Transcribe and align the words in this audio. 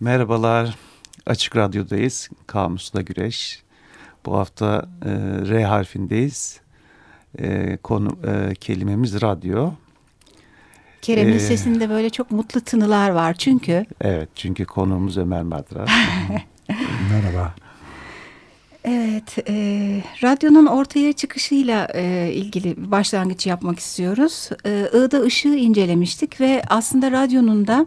Merhabalar, 0.00 0.76
Açık 1.26 1.56
Radyo'dayız. 1.56 2.30
Kamusla 2.46 3.00
Güreş. 3.00 3.62
Bu 4.26 4.38
hafta 4.38 4.88
e, 5.04 5.10
R 5.50 5.64
harfindeyiz. 5.64 6.60
E, 7.38 7.76
konu 7.76 8.18
e, 8.26 8.54
kelimemiz 8.54 9.22
radyo. 9.22 9.70
Kerem'in 11.02 11.32
ee, 11.32 11.38
sesinde 11.38 11.90
böyle 11.90 12.10
çok 12.10 12.30
mutlu 12.30 12.60
tınılar 12.60 13.10
var 13.10 13.34
çünkü. 13.34 13.86
Evet, 14.00 14.28
çünkü 14.34 14.64
konuğumuz 14.64 15.18
Ömer 15.18 15.42
Madras. 15.42 15.90
Merhaba. 17.10 17.54
Evet, 18.90 19.48
e, 19.48 19.54
radyonun 20.22 20.66
ortaya 20.66 21.12
çıkışıyla 21.12 21.88
e, 21.94 22.32
ilgili 22.32 22.76
bir 22.76 22.90
başlangıç 22.90 23.46
yapmak 23.46 23.78
istiyoruz. 23.78 24.48
E, 24.66 24.90
Iğda 24.94 25.20
ışığı 25.20 25.56
incelemiştik 25.56 26.40
ve 26.40 26.62
aslında 26.68 27.10
radyonun 27.10 27.66
da 27.66 27.86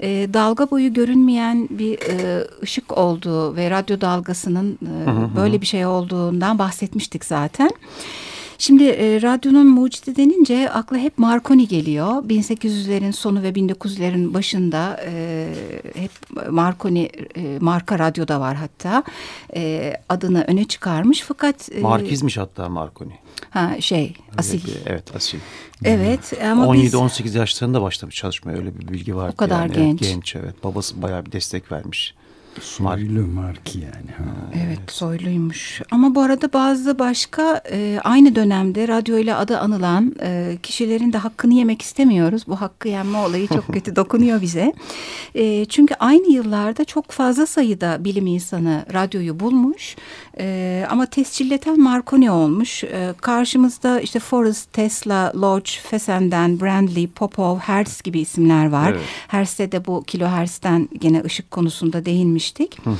e, 0.00 0.08
dalga 0.34 0.70
boyu 0.70 0.94
görünmeyen 0.94 1.68
bir 1.70 1.98
e, 1.98 2.44
ışık 2.62 2.98
olduğu 2.98 3.56
ve 3.56 3.70
radyo 3.70 4.00
dalgasının 4.00 4.78
e, 4.82 5.36
böyle 5.36 5.60
bir 5.60 5.66
şey 5.66 5.86
olduğundan 5.86 6.58
bahsetmiştik 6.58 7.24
zaten. 7.24 7.70
Şimdi 8.62 8.84
e, 8.84 9.22
radyonun 9.22 9.66
mucidi 9.66 10.16
denince 10.16 10.70
akla 10.70 10.96
hep 10.96 11.18
Marconi 11.18 11.68
geliyor. 11.68 12.08
1800'lerin 12.08 13.12
sonu 13.12 13.42
ve 13.42 13.48
1900'lerin 13.48 14.34
başında 14.34 15.00
e, 15.06 15.48
hep 15.94 16.10
Marconi 16.50 17.10
e, 17.36 17.58
marka 17.60 17.98
radyoda 17.98 18.40
var 18.40 18.56
hatta. 18.56 19.02
E, 19.56 19.92
adını 20.08 20.44
öne 20.48 20.64
çıkarmış 20.64 21.20
fakat... 21.20 21.68
E, 21.72 21.80
Markizmiş 21.80 22.38
hatta 22.38 22.68
Marconi. 22.68 23.12
Ha 23.50 23.80
şey 23.80 24.14
asil. 24.38 24.66
Bir, 24.66 24.76
evet 24.86 25.16
asil. 25.16 25.38
Evet 25.84 26.32
ama 26.42 26.66
17-18 26.66 27.24
biz... 27.24 27.34
yaşlarında 27.34 27.82
başlamış 27.82 28.16
çalışmaya 28.16 28.58
öyle 28.58 28.78
bir 28.78 28.88
bilgi 28.88 29.16
var. 29.16 29.28
O 29.28 29.36
kadar 29.36 29.62
yani. 29.62 29.72
genç. 29.72 30.02
Evet, 30.02 30.14
genç 30.14 30.36
evet. 30.36 30.64
Babası 30.64 31.02
bayağı 31.02 31.26
bir 31.26 31.32
destek 31.32 31.72
vermiş. 31.72 32.14
Soylu 32.60 33.26
marki 33.26 33.78
yani. 33.78 34.10
Ha. 34.18 34.24
Evet 34.66 34.78
soyluymuş. 34.86 35.82
Ama 35.90 36.14
bu 36.14 36.20
arada 36.20 36.52
bazı 36.52 36.98
başka 36.98 37.62
e, 37.70 38.00
aynı 38.04 38.34
dönemde 38.34 38.88
radyo 38.88 39.18
ile 39.18 39.34
adı 39.34 39.58
anılan 39.58 40.14
e, 40.22 40.58
kişilerin 40.62 41.12
de 41.12 41.18
hakkını 41.18 41.54
yemek 41.54 41.82
istemiyoruz. 41.82 42.42
Bu 42.46 42.60
hakkı 42.60 42.88
yenme 42.88 43.18
olayı 43.18 43.48
çok 43.48 43.66
kötü 43.66 43.96
dokunuyor 43.96 44.42
bize. 44.42 44.72
E, 45.34 45.64
çünkü 45.64 45.94
aynı 45.94 46.32
yıllarda 46.32 46.84
çok 46.84 47.10
fazla 47.10 47.46
sayıda 47.46 48.04
bilim 48.04 48.26
insanı 48.26 48.84
radyoyu 48.92 49.40
bulmuş. 49.40 49.96
E, 50.38 50.86
ama 50.90 51.06
tescilleten 51.06 51.80
Marconi 51.80 52.30
olmuş. 52.30 52.84
E, 52.84 53.14
karşımızda 53.20 54.00
işte 54.00 54.18
Forrest, 54.18 54.72
Tesla, 54.72 55.32
Lodge, 55.36 55.70
Fessen'den, 55.82 56.60
Brandley, 56.60 57.06
Popov, 57.06 57.58
Hertz 57.58 58.02
gibi 58.02 58.20
isimler 58.20 58.68
var. 58.68 58.90
Evet. 58.92 59.02
Hertz'te 59.28 59.72
de 59.72 59.86
bu 59.86 60.04
kilohertz'ten 60.06 60.88
gene 60.98 61.22
ışık 61.24 61.50
konusunda 61.50 62.04
değinmiştik. 62.42 62.84
Hı 62.84 62.90
hı. 62.90 62.96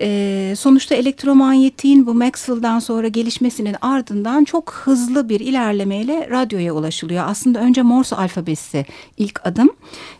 E, 0.00 0.54
sonuçta 0.56 0.94
elektromanyetiğin 0.94 2.06
bu 2.06 2.14
Maxwell'dan 2.14 2.78
sonra 2.78 3.08
gelişmesinin 3.08 3.76
ardından 3.80 4.44
çok 4.44 4.72
hızlı 4.72 5.28
bir 5.28 5.40
ilerlemeyle 5.40 6.28
radyoya 6.30 6.72
ulaşılıyor. 6.72 7.24
Aslında 7.26 7.58
önce 7.58 7.82
Morse 7.82 8.16
alfabesi 8.16 8.86
ilk 9.16 9.46
adım. 9.46 9.70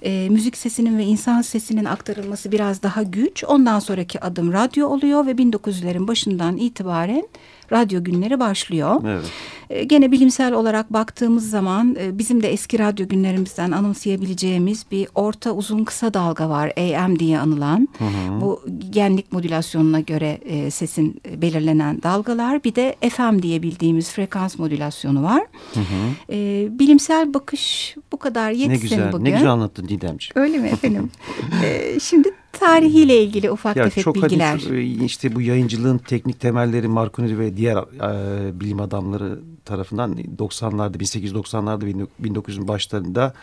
E, 0.02 0.28
müzik 0.30 0.56
sesinin 0.56 0.98
ve 0.98 1.04
insan 1.04 1.42
sesinin 1.42 1.84
aktarılması 1.84 2.52
biraz 2.52 2.82
daha 2.82 3.02
güç. 3.02 3.44
Ondan 3.44 3.78
sonraki 3.78 4.20
adım 4.20 4.52
radyo 4.52 4.88
oluyor 4.88 5.26
ve 5.26 5.30
1900'lerin 5.30 6.08
başından 6.08 6.56
itibaren 6.56 7.28
radyo 7.72 8.04
günleri 8.04 8.40
başlıyor. 8.40 9.00
Evet. 9.06 9.24
E, 9.70 9.84
gene 9.84 10.12
bilimsel 10.12 10.52
olarak 10.52 10.92
baktığımız 10.92 11.50
zaman 11.50 11.96
e, 12.00 12.18
bizim 12.18 12.42
de 12.42 12.52
eski 12.52 12.78
radyo 12.78 13.08
günlerimizden 13.08 13.70
anımsayabileceğimiz 13.70 14.84
bir 14.90 15.08
orta 15.14 15.50
uzun 15.52 15.84
kısa 15.84 16.14
dalga 16.14 16.48
var 16.48 16.72
AM 16.76 17.18
diye 17.18 17.38
anılan. 17.38 17.88
Hı 17.98 18.04
hı. 18.04 18.40
Bu 18.40 18.62
genlik 18.90 19.32
modülasyonuna 19.32 20.00
göre 20.00 20.40
e, 20.44 20.70
sesin 20.70 21.20
belirlenen 21.36 22.02
dalgalar. 22.02 22.64
Bir 22.64 22.74
de 22.74 22.96
FM 23.10 23.42
diye 23.42 23.62
bildiğimiz 23.62 24.10
frekans 24.10 24.58
modülasyonu 24.58 25.22
var. 25.22 25.42
Hı 25.74 25.80
hı. 25.80 26.34
E, 26.34 26.68
bilimsel 26.78 27.34
bakış 27.34 27.96
bu 28.12 28.16
kadar 28.16 28.50
yetsin 28.50 28.70
ne 28.70 28.76
güzel, 28.76 29.12
bugün. 29.12 29.24
Ne 29.24 29.30
güzel 29.30 29.50
anlattın 29.50 29.88
Didemciğim. 29.88 30.32
Öyle 30.34 30.58
mi 30.58 30.68
efendim? 30.68 31.10
e, 31.64 32.00
şimdi 32.00 32.32
tarihiyle 32.58 33.22
ilgili 33.22 33.50
ufak 33.50 33.76
ya 33.76 33.84
tefek 33.84 34.04
çok 34.04 34.14
bilgiler. 34.14 34.58
Çok 34.58 34.70
hani 34.70 35.04
işte 35.04 35.34
bu 35.34 35.40
yayıncılığın 35.40 35.98
teknik 35.98 36.40
temelleri 36.40 36.88
Marconi 36.88 37.38
ve 37.38 37.56
diğer 37.56 37.76
e, 37.76 38.60
bilim 38.60 38.80
adamları 38.80 39.40
tarafından 39.64 40.16
90'larda 40.38 40.96
1890'larda 40.96 42.06
1900'ün 42.22 42.68
başlarında 42.68 43.34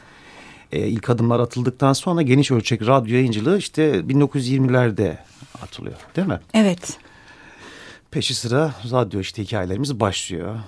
e, 0.71 0.87
ilk 0.87 1.09
adımlar 1.09 1.39
atıldıktan 1.39 1.93
sonra 1.93 2.21
geniş 2.21 2.51
ölçek 2.51 2.87
radyo 2.87 3.15
yayıncılığı 3.15 3.57
işte 3.57 3.95
1920'lerde 3.99 5.17
atılıyor 5.61 5.97
değil 6.15 6.27
mi? 6.27 6.39
Evet. 6.53 6.97
Peşi 8.11 8.35
sıra 8.35 8.73
radyo 8.91 9.19
işte 9.19 9.43
hikayelerimiz 9.43 9.99
başlıyor. 9.99 10.59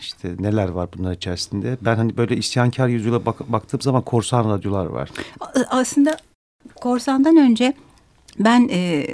İşte 0.00 0.34
neler 0.38 0.68
var 0.68 0.88
bunlar 0.98 1.12
içerisinde. 1.12 1.76
Ben 1.80 1.96
hani 1.96 2.16
böyle 2.16 2.36
isyankar 2.36 2.88
yüzüyle 2.88 3.26
bak, 3.26 3.52
baktığım 3.52 3.80
zaman 3.80 4.02
korsan 4.02 4.50
radyolar 4.50 4.86
var. 4.86 5.10
Aslında 5.70 6.16
korsandan 6.74 7.36
önce 7.36 7.74
ben 8.38 8.68
e, 8.72 9.06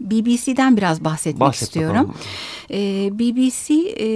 BBC'den 0.00 0.76
biraz 0.76 1.04
bahsetmek 1.04 1.40
Bahset 1.40 1.62
istiyorum. 1.62 1.96
Bakalım. 1.96 2.14
E, 2.70 3.10
BBC 3.18 3.74
e, 3.74 4.08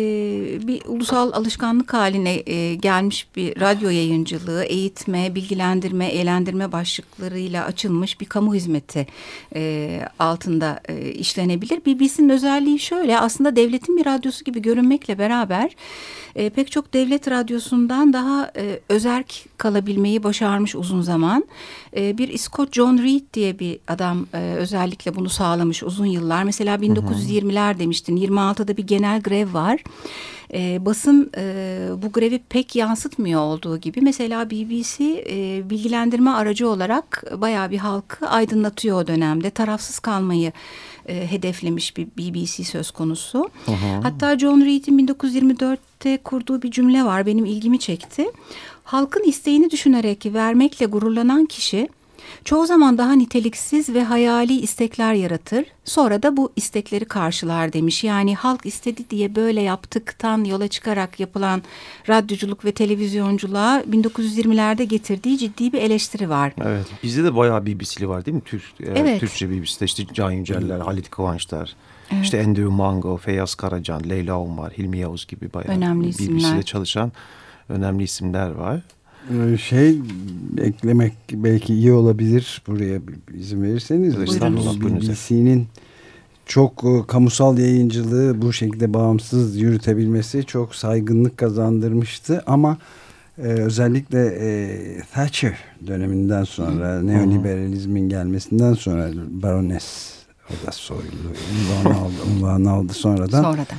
bir 0.67 0.83
ulusal 0.87 1.33
alışkanlık 1.33 1.95
haline 1.95 2.43
e, 2.47 2.75
gelmiş 2.75 3.27
bir 3.37 3.61
radyo 3.61 3.91
yayıncılığı, 3.91 4.65
eğitme, 4.65 5.35
bilgilendirme, 5.35 6.07
eğlendirme 6.07 6.73
başlıklarıyla 6.73 7.65
açılmış 7.65 8.21
bir 8.21 8.27
kamu 8.27 8.55
hizmeti 8.55 9.07
e, 9.55 10.01
altında 10.19 10.81
e, 10.89 11.11
işlenebilir. 11.11 11.81
BBC'nin 11.81 12.29
özelliği 12.29 12.79
şöyle 12.79 13.19
aslında 13.19 13.57
devletin 13.57 13.97
bir 13.97 14.07
radyosu 14.07 14.45
gibi 14.45 14.63
görünmekle 14.63 15.19
beraber 15.19 15.71
e, 16.35 16.51
pek 16.51 16.71
çok 16.71 16.95
devlet 16.95 17.31
radyosundan 17.31 18.13
daha 18.13 18.53
e, 18.57 18.81
özerk 18.89 19.45
kalabilmeyi 19.59 20.23
başarmış 20.23 20.75
uzun 20.75 21.03
zaman. 21.03 21.45
E, 21.97 22.19
bir 22.19 22.29
İskot 22.29 22.73
John 22.73 22.99
Reed 22.99 23.23
diye 23.35 23.59
bir 23.59 23.79
adam 23.89 24.27
e, 24.35 24.55
özellikle 24.59 25.15
bunu 25.15 25.29
sağlamış 25.29 25.83
uzun 25.83 26.07
yıllar. 26.07 26.45
Mesela 26.45 26.77
1920'ler 26.77 27.79
demiştin 27.79 28.17
26'da 28.43 28.77
bir 28.77 28.87
genel 28.87 29.21
grev 29.21 29.55
var. 29.55 29.81
E, 30.55 30.87
basın 30.87 31.31
e, 31.37 31.87
bu 32.03 32.13
grevi 32.13 32.39
pek 32.39 32.77
yansıtmıyor 32.77 33.41
olduğu 33.41 33.79
gibi 33.79 34.01
mesela 34.01 34.51
BBC 34.51 35.05
e, 35.31 35.71
bilgilendirme 35.71 36.31
aracı 36.31 36.69
olarak 36.69 37.25
bayağı 37.37 37.71
bir 37.71 37.79
halkı 37.79 38.29
aydınlatıyor 38.29 39.03
o 39.03 39.07
dönemde. 39.07 39.51
Tarafsız 39.51 39.99
kalmayı 39.99 40.53
e, 41.09 41.31
hedeflemiş 41.31 41.97
bir 41.97 42.07
BBC 42.07 42.65
söz 42.65 42.91
konusu. 42.91 43.51
Hı. 43.67 43.73
Hatta 44.03 44.39
John 44.39 44.61
Reed'in 44.61 45.07
1924'te 45.07 46.17
kurduğu 46.17 46.63
bir 46.63 46.71
cümle 46.71 47.05
var 47.05 47.27
benim 47.27 47.45
ilgimi 47.45 47.79
çekti. 47.79 48.27
Halkın 48.85 49.25
isteğini 49.25 49.71
düşünerek 49.71 50.27
vermekle 50.27 50.87
gururlanan 50.87 51.47
kişi 51.47 51.89
çoğu 52.45 52.67
zaman 52.67 52.99
daha 52.99 53.13
niteliksiz 53.13 53.89
ve 53.89 54.05
hayali 54.05 54.61
istekler 54.61 55.15
yaratır. 55.15 55.65
Sonra 55.85 56.23
da 56.23 56.37
bu 56.37 56.53
istekleri 56.57 57.05
karşılar 57.05 57.73
demiş. 57.73 58.05
Yani 58.05 58.35
halk 58.35 58.67
istedi 58.67 59.03
diye 59.11 59.35
böyle 59.35 59.61
yaptıktan 59.63 60.45
yola 60.45 60.69
çıkarak 60.69 61.21
yapılan 61.21 61.63
radyoculuk 62.09 62.65
ve 62.65 62.73
televizyonculuğa 62.73 63.81
1920'lerde 63.81 64.83
getirdiği 64.83 65.39
ciddi 65.39 65.73
bir 65.73 65.83
eleştiri 65.83 66.31
var. 66.31 66.53
Evet. 66.65 66.87
Bizde 67.03 67.25
de 67.25 67.37
bayağı 67.37 67.67
BBC'li 67.67 68.09
var 68.09 68.27
değil 68.27 68.35
mi? 68.35 68.43
Türk, 68.45 68.63
e, 68.81 68.85
evet. 68.95 69.21
Türkçe 69.21 69.51
BBC'de 69.51 69.85
işte 69.85 70.05
Can 70.15 70.31
Yüceller, 70.31 70.81
Halit 70.81 71.11
Kıvançlar. 71.11 71.77
Evet. 72.13 72.25
İşte 72.25 72.45
Andrew 72.45 72.75
Mango, 72.75 73.17
Feyyaz 73.17 73.55
Karacan, 73.55 74.03
Leyla 74.09 74.41
Umar, 74.41 74.73
Hilmi 74.73 74.99
Yavuz 74.99 75.27
gibi 75.27 75.53
bayağı 75.53 75.77
Önemli 75.77 76.09
BBC'de 76.09 76.63
çalışan 76.63 77.13
önemli 77.69 78.03
isimler 78.03 78.51
var. 78.51 78.81
Ee, 79.31 79.57
şey 79.57 79.99
eklemek 80.59 81.13
belki 81.33 81.75
iyi 81.75 81.93
olabilir 81.93 82.63
buraya 82.67 83.01
izin 83.39 83.63
verirseniz. 83.63 84.17
BBC'nin 85.11 85.67
çok 86.47 86.85
e, 86.85 87.07
kamusal 87.07 87.59
yayıncılığı 87.59 88.43
bu 88.43 88.53
şekilde 88.53 88.95
bağımsız 88.95 89.57
yürütebilmesi 89.57 90.45
çok 90.45 90.75
saygınlık 90.75 91.37
kazandırmıştı 91.37 92.43
ama 92.47 92.79
e, 93.39 93.43
özellikle 93.43 94.27
e, 94.27 95.03
Thatcher 95.15 95.59
döneminden 95.87 96.45
sonra 96.45 96.89
Hı. 96.89 97.07
neoliberalizmin 97.07 98.09
gelmesinden 98.09 98.75
sonra 98.75 99.11
Baroness 99.31 100.13
o 100.51 100.67
da 100.67 100.73
soylu 100.73 101.01
unvanı 101.53 101.99
aldı, 101.99 102.13
unvanı 102.37 102.71
aldı 102.71 102.93
sonradan. 102.93 103.43
Sonradan 103.43 103.79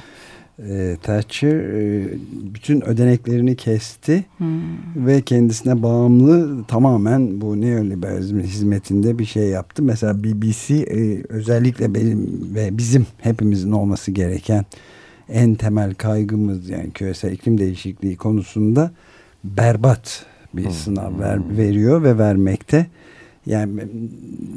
e, 0.59 0.97
Thatcher 1.03 1.55
e, 1.55 2.07
bütün 2.53 2.81
ödeneklerini 2.81 3.55
kesti 3.55 4.25
hmm. 4.37 4.61
ve 4.95 5.21
kendisine 5.21 5.83
bağımlı 5.83 6.63
tamamen 6.63 7.41
bu 7.41 7.61
neoliberalizmin 7.61 8.43
hizmetinde 8.43 9.19
bir 9.19 9.25
şey 9.25 9.49
yaptı. 9.49 9.83
Mesela 9.83 10.23
BBC 10.23 10.75
e, 10.75 11.23
özellikle 11.29 11.95
benim 11.95 12.49
ve 12.55 12.77
bizim 12.77 13.05
hepimizin 13.21 13.71
olması 13.71 14.11
gereken 14.11 14.65
en 15.29 15.55
temel 15.55 15.93
kaygımız 15.93 16.69
yani 16.69 16.91
küresel 16.91 17.31
iklim 17.31 17.57
değişikliği 17.57 18.15
konusunda 18.15 18.91
berbat 19.43 20.25
bir 20.53 20.65
hmm. 20.65 20.71
sınav 20.71 21.19
ver, 21.19 21.39
veriyor 21.57 22.03
ve 22.03 22.17
vermekte. 22.17 22.87
Yani 23.45 23.87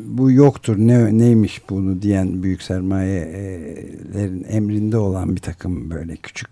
bu 0.06 0.30
yoktur 0.30 0.76
ne 0.78 1.18
neymiş 1.18 1.62
bunu 1.70 2.02
diyen 2.02 2.42
büyük 2.42 2.62
sermayelerin 2.62 4.46
emrinde 4.48 4.96
olan 4.96 5.36
bir 5.36 5.40
takım 5.40 5.90
böyle 5.90 6.16
küçük 6.16 6.48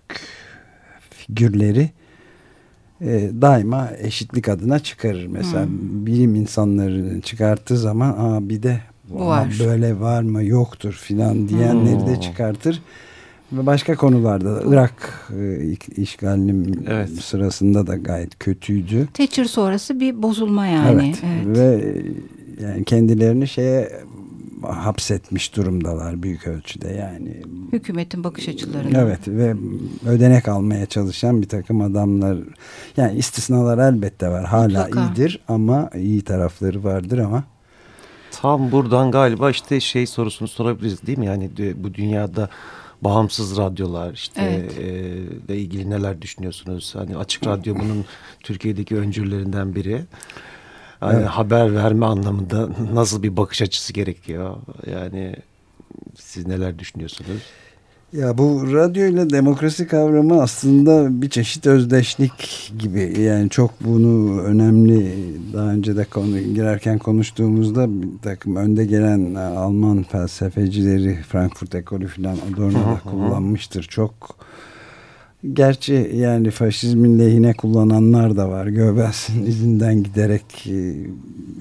figürleri 1.10 1.90
e, 3.00 3.30
daima 3.40 3.90
eşitlik 3.98 4.48
adına 4.48 4.78
çıkarır. 4.78 5.26
Mesela 5.26 5.66
hmm. 5.66 6.06
bilim 6.06 6.34
insanlarını 6.34 7.20
çıkarttığı 7.20 7.78
zaman 7.78 8.14
Aa, 8.18 8.48
bir 8.48 8.62
de 8.62 8.80
bu 9.08 9.26
var. 9.26 9.56
böyle 9.66 10.00
var 10.00 10.22
mı 10.22 10.44
yoktur 10.44 10.92
filan 10.92 11.48
diyenleri 11.48 12.00
hmm. 12.00 12.06
de 12.06 12.20
çıkartır. 12.20 12.82
Ve 13.58 13.66
başka 13.66 13.96
konularda 13.96 14.56
da 14.56 14.62
Irak 14.74 15.26
e, 15.40 15.76
işgalinin 15.96 16.86
evet. 16.88 17.10
sırasında 17.10 17.86
da 17.86 17.96
gayet 17.96 18.38
kötüydü. 18.38 19.08
Thatcher 19.14 19.44
sonrası 19.44 20.00
bir 20.00 20.22
bozulma 20.22 20.66
yani. 20.66 21.02
Evet. 21.04 21.22
evet. 21.24 21.58
Ve 21.58 21.94
yani 22.62 22.84
kendilerini 22.84 23.48
şeye 23.48 24.04
hapsetmiş 24.62 25.56
durumdalar 25.56 26.22
büyük 26.22 26.46
ölçüde 26.46 26.88
yani. 26.88 27.42
Hükümetin 27.72 28.24
bakış 28.24 28.48
açılarına. 28.48 29.00
Evet 29.00 29.28
ve 29.28 29.54
ödenek 30.06 30.48
almaya 30.48 30.86
çalışan 30.86 31.42
bir 31.42 31.48
takım 31.48 31.80
adamlar 31.80 32.38
yani 32.96 33.18
istisnalar 33.18 33.92
elbette 33.92 34.28
var 34.28 34.44
hala 34.44 34.64
Mutlaka. 34.64 35.06
iyidir 35.06 35.40
ama 35.48 35.90
iyi 35.94 36.22
tarafları 36.22 36.84
vardır 36.84 37.18
ama. 37.18 37.44
Tam 38.30 38.72
buradan 38.72 39.10
galiba 39.10 39.50
işte 39.50 39.80
şey 39.80 40.06
sorusunu 40.06 40.48
sorabiliriz 40.48 41.06
değil 41.06 41.18
mi 41.18 41.26
yani 41.26 41.50
bu 41.76 41.94
dünyada 41.94 42.48
bağımsız 43.04 43.56
radyolar 43.56 44.12
işte 44.12 44.42
evet. 44.42 44.78
e, 44.78 44.84
ile 45.48 45.58
ilgili 45.58 45.90
neler 45.90 46.22
düşünüyorsunuz? 46.22 46.94
Hani 46.94 47.16
açık 47.16 47.46
radyo 47.46 47.74
bunun 47.74 48.04
Türkiye'deki 48.40 48.96
öncülerinden 48.96 49.74
biri. 49.74 50.04
Yani 51.02 51.16
evet. 51.16 51.26
haber 51.26 51.74
verme 51.74 52.06
anlamında 52.06 52.68
nasıl 52.92 53.22
bir 53.22 53.36
bakış 53.36 53.62
açısı 53.62 53.92
gerekiyor? 53.92 54.56
Yani 54.90 55.36
siz 56.16 56.46
neler 56.46 56.78
düşünüyorsunuz? 56.78 57.42
Ya 58.14 58.38
bu 58.38 58.72
radyo 58.72 59.06
ile 59.06 59.30
demokrasi 59.30 59.86
kavramı 59.86 60.42
aslında 60.42 61.22
bir 61.22 61.30
çeşit 61.30 61.66
özdeşlik 61.66 62.72
gibi. 62.78 63.20
Yani 63.20 63.50
çok 63.50 63.70
bunu 63.80 64.40
önemli 64.40 65.14
daha 65.52 65.66
önce 65.66 65.96
de 65.96 66.04
konu, 66.04 66.38
girerken 66.38 66.98
konuştuğumuzda 66.98 68.02
bir 68.02 68.08
takım 68.22 68.56
önde 68.56 68.86
gelen 68.86 69.34
Alman 69.34 70.02
felsefecileri 70.02 71.18
Frankfurt 71.28 71.74
ekolü 71.74 72.06
falan 72.06 72.36
Adorno'da 72.52 73.10
kullanmıştır. 73.10 73.82
Çok 73.82 74.36
Gerçi 75.52 76.10
yani 76.14 76.50
faşizmin 76.50 77.18
lehine 77.18 77.52
kullananlar 77.52 78.36
da 78.36 78.48
var. 78.48 78.66
Göbels'in 78.66 79.46
izinden 79.46 80.02
giderek 80.02 80.66
e, 80.66 80.94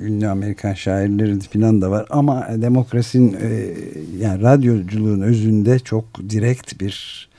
ünlü 0.01 0.27
Amerikan 0.27 0.73
şairleri 0.73 1.39
falan 1.39 1.81
da 1.81 1.91
var. 1.91 2.05
Ama 2.09 2.47
demokrasinin 2.55 3.33
e, 3.33 3.73
yani 4.19 4.41
radyoculuğun 4.41 5.21
özünde 5.21 5.79
çok 5.79 6.05
direkt 6.29 6.81
bir 6.81 7.29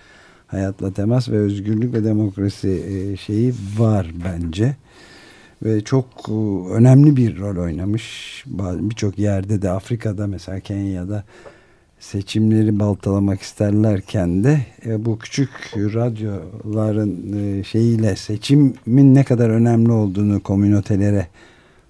hayatla 0.47 0.93
temas 0.93 1.29
ve 1.29 1.39
özgürlük 1.39 1.95
ve 1.95 2.05
demokrasi 2.05 2.69
e, 2.69 3.17
şeyi 3.17 3.55
var 3.79 4.11
bence. 4.25 4.77
Ve 5.63 5.81
çok 5.81 6.29
önemli 6.73 7.17
bir 7.17 7.39
rol 7.39 7.63
oynamış. 7.63 8.45
Birçok 8.81 9.19
yerde 9.19 9.63
de 9.63 9.71
Afrika'da 9.71 10.27
mesela 10.27 10.61
Kenya'da 10.61 11.25
seçimleri 12.05 12.79
baltalamak 12.79 13.43
isterlerken 13.43 14.45
de 14.45 14.67
e, 14.87 15.05
bu 15.05 15.19
küçük 15.19 15.51
radyoların 15.77 17.37
e, 17.37 17.65
şeyiyle 17.65 18.17
seçimin 18.17 19.15
ne 19.15 19.25
kadar 19.25 19.51
önemli 19.51 19.93
olduğunu 19.93 20.43
komünotelere 20.43 21.27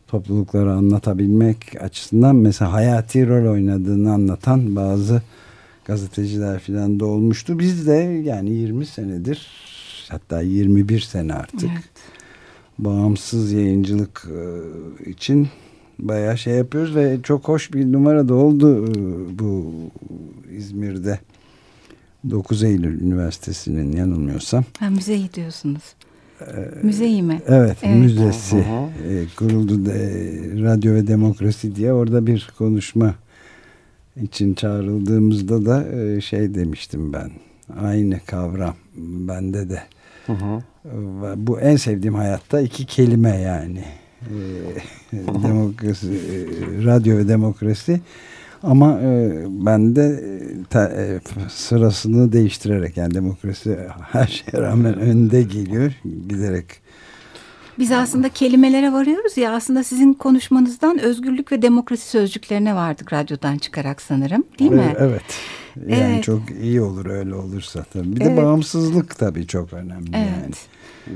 topluluklara 0.07 0.73
anlatabilmek 0.73 1.83
açısından 1.83 2.37
mesela 2.37 2.73
hayati 2.73 3.29
rol 3.29 3.53
oynadığını 3.53 4.13
anlatan 4.13 4.77
bazı 4.77 5.23
gazeteciler 5.85 6.61
filan 6.61 7.01
da 7.01 7.05
olmuştu. 7.05 7.59
Biz 7.59 7.87
de 7.87 8.23
yani 8.25 8.51
20 8.51 8.87
senedir 8.87 9.49
hatta 10.09 10.41
21 10.41 11.01
sene 11.01 11.35
artık 11.35 11.71
evet. 11.73 11.91
bağımsız 12.79 13.53
yayıncılık 13.53 14.27
e, 14.31 15.11
için 15.11 15.49
bayağı 15.99 16.39
şey 16.39 16.55
yapıyoruz 16.55 16.97
ve 16.97 17.19
çok 17.23 17.49
hoş 17.49 17.73
bir 17.73 17.93
numara 17.93 18.29
da 18.29 18.35
oldu 18.35 18.87
e, 18.87 18.93
bu 19.39 19.73
İzmir'de 20.57 21.19
9 22.31 22.63
Eylül 22.63 23.01
Üniversitesi'nin 23.01 23.97
yanılmıyorsam. 23.97 24.65
Ha, 24.79 24.91
müzeyi 24.91 25.35
diyorsunuz. 25.35 25.83
Ee, 26.41 26.45
müzeyi 26.83 27.23
mi? 27.23 27.43
Evet, 27.47 27.77
evet. 27.83 27.97
müzesi 27.97 28.57
e, 28.57 29.25
kuruldu 29.37 29.87
de, 29.87 29.93
Radyo 30.63 30.95
ve 30.95 31.07
Demokrasi 31.07 31.77
diye 31.77 31.93
orada 31.93 32.27
bir 32.27 32.53
konuşma 32.59 33.15
için 34.23 34.55
çağrıldığımızda 34.55 35.67
da 35.67 35.89
e, 35.89 36.21
şey 36.21 36.55
demiştim 36.55 37.13
ben. 37.13 37.31
Aynı 37.83 38.21
kavram 38.27 38.75
bende 38.97 39.71
de. 39.71 39.83
Hı 40.27 40.33
hı. 40.33 40.63
Bu 41.37 41.61
en 41.61 41.77
sevdiğim 41.77 42.15
hayatta 42.15 42.61
iki 42.61 42.87
kelime 42.87 43.37
yani 43.41 43.85
demokrasi, 45.43 46.07
e, 46.07 46.85
radyo 46.85 47.17
ve 47.17 47.29
demokrasi 47.29 48.01
ama 48.63 49.01
e, 49.01 49.45
ben 49.49 49.97
de 49.97 50.25
e, 50.75 50.79
e, 50.79 51.21
sırasını 51.49 52.33
değiştirerek 52.33 52.97
yani 52.97 53.15
demokrasi 53.15 53.79
her 54.13 54.27
şeye 54.27 54.63
rağmen 54.63 54.99
önde 54.99 55.43
geliyor 55.43 55.93
giderek. 56.29 56.67
Biz 57.79 57.93
aslında 57.93 58.29
kelimelere 58.29 58.93
varıyoruz 58.93 59.37
ya 59.37 59.53
aslında 59.53 59.85
sizin 59.85 60.15
konuşmanızdan 60.15 60.99
özgürlük 60.99 61.53
ve 61.53 61.63
demokrasi 61.63 62.09
sözcüklerine 62.09 62.75
vardık 62.75 63.13
radyodan 63.13 63.59
çıkarak 63.59 64.03
sanırım 64.03 64.45
değil 64.59 64.71
mi? 64.71 64.95
Evet. 64.99 65.23
Yani 65.89 66.13
evet. 66.15 66.25
çok 66.25 66.43
iyi 66.63 66.81
olur 66.81 67.07
öyle 67.07 67.35
olursa 67.35 67.85
tabii. 67.93 68.17
Bir 68.17 68.21
de 68.21 68.25
evet. 68.25 68.37
bağımsızlık 68.37 69.19
tabii 69.19 69.47
çok 69.47 69.73
önemli 69.73 70.11
evet. 70.15 70.29
yani 70.43 70.55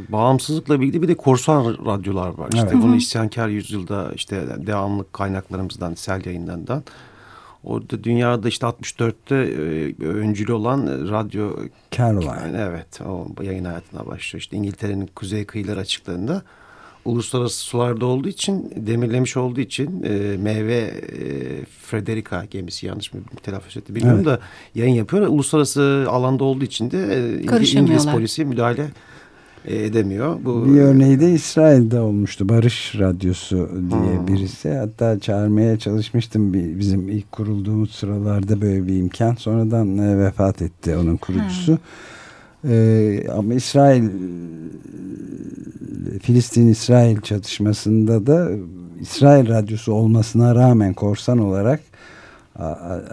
bağımsızlıkla 0.08 0.80
birlikte 0.80 1.02
bir 1.02 1.08
de 1.08 1.14
korsan 1.14 1.86
radyolar 1.86 2.28
var. 2.28 2.48
İşte 2.54 2.68
evet. 2.72 2.82
bunu 2.82 2.96
isyankar 2.96 3.48
yüzyılda 3.48 4.12
işte 4.14 4.46
devamlı 4.66 5.12
kaynaklarımızdan, 5.12 5.94
sel 5.94 6.26
yayınlarından. 6.26 6.82
Orada 7.64 8.04
dünyada 8.04 8.48
işte 8.48 8.66
64'te 8.66 9.36
e, 9.36 10.06
öncülü 10.06 10.52
olan 10.52 10.86
radyo 11.10 11.50
Caroline. 11.90 12.58
Evet, 12.58 13.00
o 13.00 13.26
yayın 13.42 13.64
hayatına 13.64 14.06
başlıyor. 14.06 14.40
İşte 14.40 14.56
İngiltere'nin 14.56 15.06
kuzey 15.14 15.44
kıyıları 15.44 15.80
açıklarında 15.80 16.42
uluslararası 17.04 17.60
sularda 17.60 18.06
olduğu 18.06 18.28
için, 18.28 18.72
demirlemiş 18.76 19.36
olduğu 19.36 19.60
için 19.60 20.02
e, 20.02 20.36
meyve 20.36 20.76
e, 20.76 20.94
Frederica 21.64 22.44
gemisi 22.44 22.86
yanlış 22.86 23.14
mı 23.14 23.20
telaffuz 23.42 23.76
etti 23.76 23.94
bilmiyorum 23.94 24.22
evet. 24.28 24.40
da 24.40 24.40
yayın 24.74 24.94
yapıyor. 24.94 25.26
Uluslararası 25.26 26.06
alanda 26.08 26.44
olduğu 26.44 26.64
için 26.64 26.90
de 26.90 26.98
e, 26.98 27.78
İngiliz 27.78 28.06
polisi 28.06 28.44
müdahale 28.44 28.90
edemiyor. 29.64 30.38
Bu 30.44 30.66
bir 30.66 30.80
örneği 30.80 31.20
de 31.20 31.32
İsrail'de 31.32 32.00
olmuştu. 32.00 32.48
Barış 32.48 32.94
Radyosu 32.98 33.70
diye 33.90 34.18
hmm. 34.18 34.28
birisi. 34.28 34.70
Hatta 34.70 35.20
çağırmaya 35.20 35.78
çalışmıştım 35.78 36.52
bizim 36.54 37.08
ilk 37.08 37.32
kurulduğumuz 37.32 37.90
sıralarda 37.90 38.60
böyle 38.60 38.86
bir 38.86 38.96
imkan. 38.96 39.34
Sonradan 39.34 39.98
e, 39.98 40.18
vefat 40.18 40.62
etti 40.62 40.96
onun 40.96 41.16
kurucusu. 41.16 41.72
Hmm. 41.72 41.78
Ee, 42.64 43.24
ama 43.32 43.54
İsrail 43.54 44.08
Filistin-İsrail 46.22 47.20
çatışmasında 47.20 48.26
da 48.26 48.50
İsrail 49.00 49.48
radyosu 49.48 49.92
olmasına 49.92 50.54
rağmen 50.54 50.94
korsan 50.94 51.38
olarak 51.38 51.80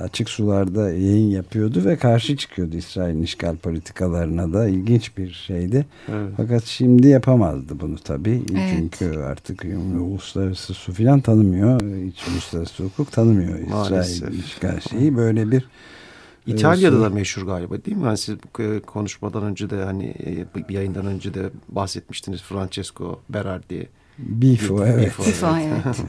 açık 0.02 0.30
sularda 0.30 0.92
yayın 0.92 1.30
yapıyordu 1.30 1.86
ve 1.86 1.98
karşı 1.98 2.38
çıkıyordu 2.38 2.78
İsrail'in 2.78 3.24
işgal 3.24 3.56
politikalarına 3.58 4.54
da 4.54 4.68
ilginç 4.68 5.18
bir 5.18 5.32
şeydi. 5.32 5.86
Evet. 6.10 6.30
Fakat 6.38 6.64
şimdi 6.64 7.08
yapamazdı 7.08 7.80
bunu 7.80 7.96
tabii. 7.96 8.42
Evet. 8.52 8.74
Çünkü 8.75 9.20
artık 9.20 9.66
uluslararası 10.00 10.74
su 10.74 10.94
filan 10.94 11.20
tanımıyor. 11.20 11.82
Hiç 11.82 12.28
uluslararası 12.28 12.84
hukuk 12.84 13.12
tanımıyor 13.12 13.60
İsrail 13.60 14.40
işgal 14.40 14.80
şeyi. 14.80 15.18
Böyle 15.18 15.52
bir 15.52 15.66
İtalya'da 16.48 17.02
da 17.02 17.10
meşhur 17.10 17.46
galiba 17.46 17.86
değil 17.86 17.98
mi? 17.98 18.06
Yani 18.06 18.18
siz 18.18 18.36
konuşmadan 18.86 19.44
önce 19.44 19.70
de 19.70 19.84
hani 19.84 20.14
bir 20.70 20.74
yayından 20.74 21.06
önce 21.06 21.34
de 21.34 21.50
bahsetmiştiniz 21.70 22.42
Francesco 22.42 23.20
Berardi. 23.30 23.90
Bifo 24.18 24.86
evet. 24.86 25.06
Bifo, 25.06 25.48
evet. 25.58 25.84
evet. 25.86 25.98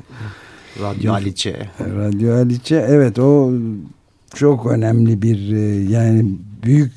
Radyo 0.83 1.13
Alice. 1.13 1.69
Radyo 1.81 2.35
Alice 2.35 2.77
evet 2.89 3.19
o 3.19 3.53
çok 4.35 4.67
önemli 4.67 5.23
bir 5.23 5.53
e, 5.53 5.91
yani 5.93 6.37
büyük 6.65 6.93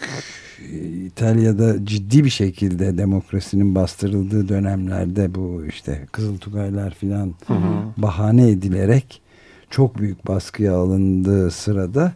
e, 0.71 0.77
İtalya'da 1.05 1.85
ciddi 1.85 2.23
bir 2.23 2.29
şekilde 2.29 2.97
demokrasinin 2.97 3.75
bastırıldığı 3.75 4.49
dönemlerde 4.49 5.35
bu 5.35 5.63
işte 5.69 6.05
Kızıl 6.11 6.37
Tugaylar 6.37 6.93
filan 6.93 7.33
bahane 7.97 8.49
edilerek 8.49 9.21
çok 9.69 9.97
büyük 9.97 10.27
baskıya 10.27 10.75
alındığı 10.75 11.51
sırada 11.51 12.13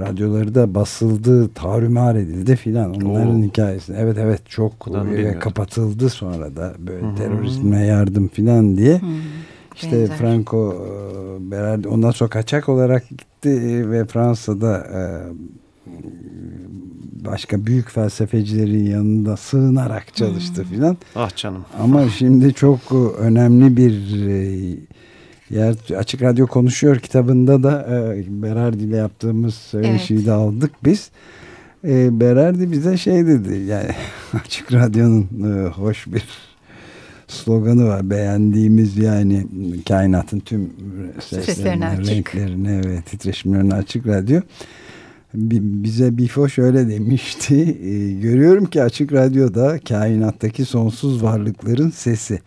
radyoları 0.00 0.54
da 0.54 0.74
basıldı, 0.74 1.54
tarumar 1.54 2.14
edildi 2.14 2.56
filan. 2.56 2.94
Onların 2.94 3.40
Oo. 3.40 3.44
hikayesi. 3.44 3.94
Evet 3.98 4.16
evet 4.20 4.40
çok 4.48 4.88
kapatıldı 5.40 6.08
sonra 6.08 6.56
da 6.56 6.74
böyle 6.78 7.06
Hı 7.06 7.10
-hı. 7.10 7.16
terörizme 7.16 7.86
yardım 7.86 8.28
filan 8.28 8.76
diye. 8.76 8.94
Hı 8.98 9.06
-hı 9.06 9.20
İşte 9.74 10.00
benzer. 10.00 10.16
Franco 10.16 10.74
e, 10.74 11.50
Berardi 11.50 11.88
ondan 11.88 12.10
sonra 12.10 12.30
kaçak 12.30 12.68
olarak 12.68 13.08
gitti 13.08 13.48
e, 13.50 13.90
ve 13.90 14.04
Fransa'da 14.04 14.78
e, 14.78 15.00
başka 17.24 17.66
büyük 17.66 17.90
felsefecilerin 17.90 18.84
yanında 18.84 19.36
sığınarak 19.36 20.14
çalıştı 20.14 20.62
hmm. 20.62 20.70
filan. 20.70 20.96
Ah 21.16 21.36
canım. 21.36 21.64
Ama 21.80 22.08
şimdi 22.08 22.54
çok 22.54 22.80
önemli 23.18 23.76
bir 23.76 23.92
yer 25.50 25.96
açık 25.96 26.22
radyo 26.22 26.46
konuşuyor 26.46 26.98
kitabında 26.98 27.62
da 27.62 27.86
Berardi 28.28 28.82
ile 28.82 28.96
yaptığımız 28.96 29.54
söyleşiyi 29.54 30.16
evet. 30.16 30.26
de 30.26 30.32
aldık 30.32 30.70
biz. 30.84 31.10
Berardi 32.20 32.72
bize 32.72 32.96
şey 32.96 33.26
dedi 33.26 33.54
yani 33.56 33.90
açık 34.44 34.72
radyonun 34.72 35.26
hoş 35.76 36.06
bir 36.06 36.24
sloganı 37.28 37.86
var. 37.86 38.10
Beğendiğimiz 38.10 38.96
yani 38.96 39.46
kainatın 39.88 40.40
tüm 40.40 40.70
seslerine, 41.28 41.98
renklerine 41.98 42.84
ve 42.84 43.02
titreşimlerine 43.02 43.74
açık 43.74 44.06
radyo. 44.06 44.40
Bize 45.34 46.18
Bifo 46.18 46.48
şöyle 46.48 46.88
demişti. 46.88 47.78
E, 47.84 48.12
görüyorum 48.12 48.66
ki 48.66 48.82
açık 48.82 49.12
radyoda 49.12 49.78
kainattaki 49.88 50.64
sonsuz 50.64 51.22
varlıkların 51.22 51.90
sesi. 51.90 52.40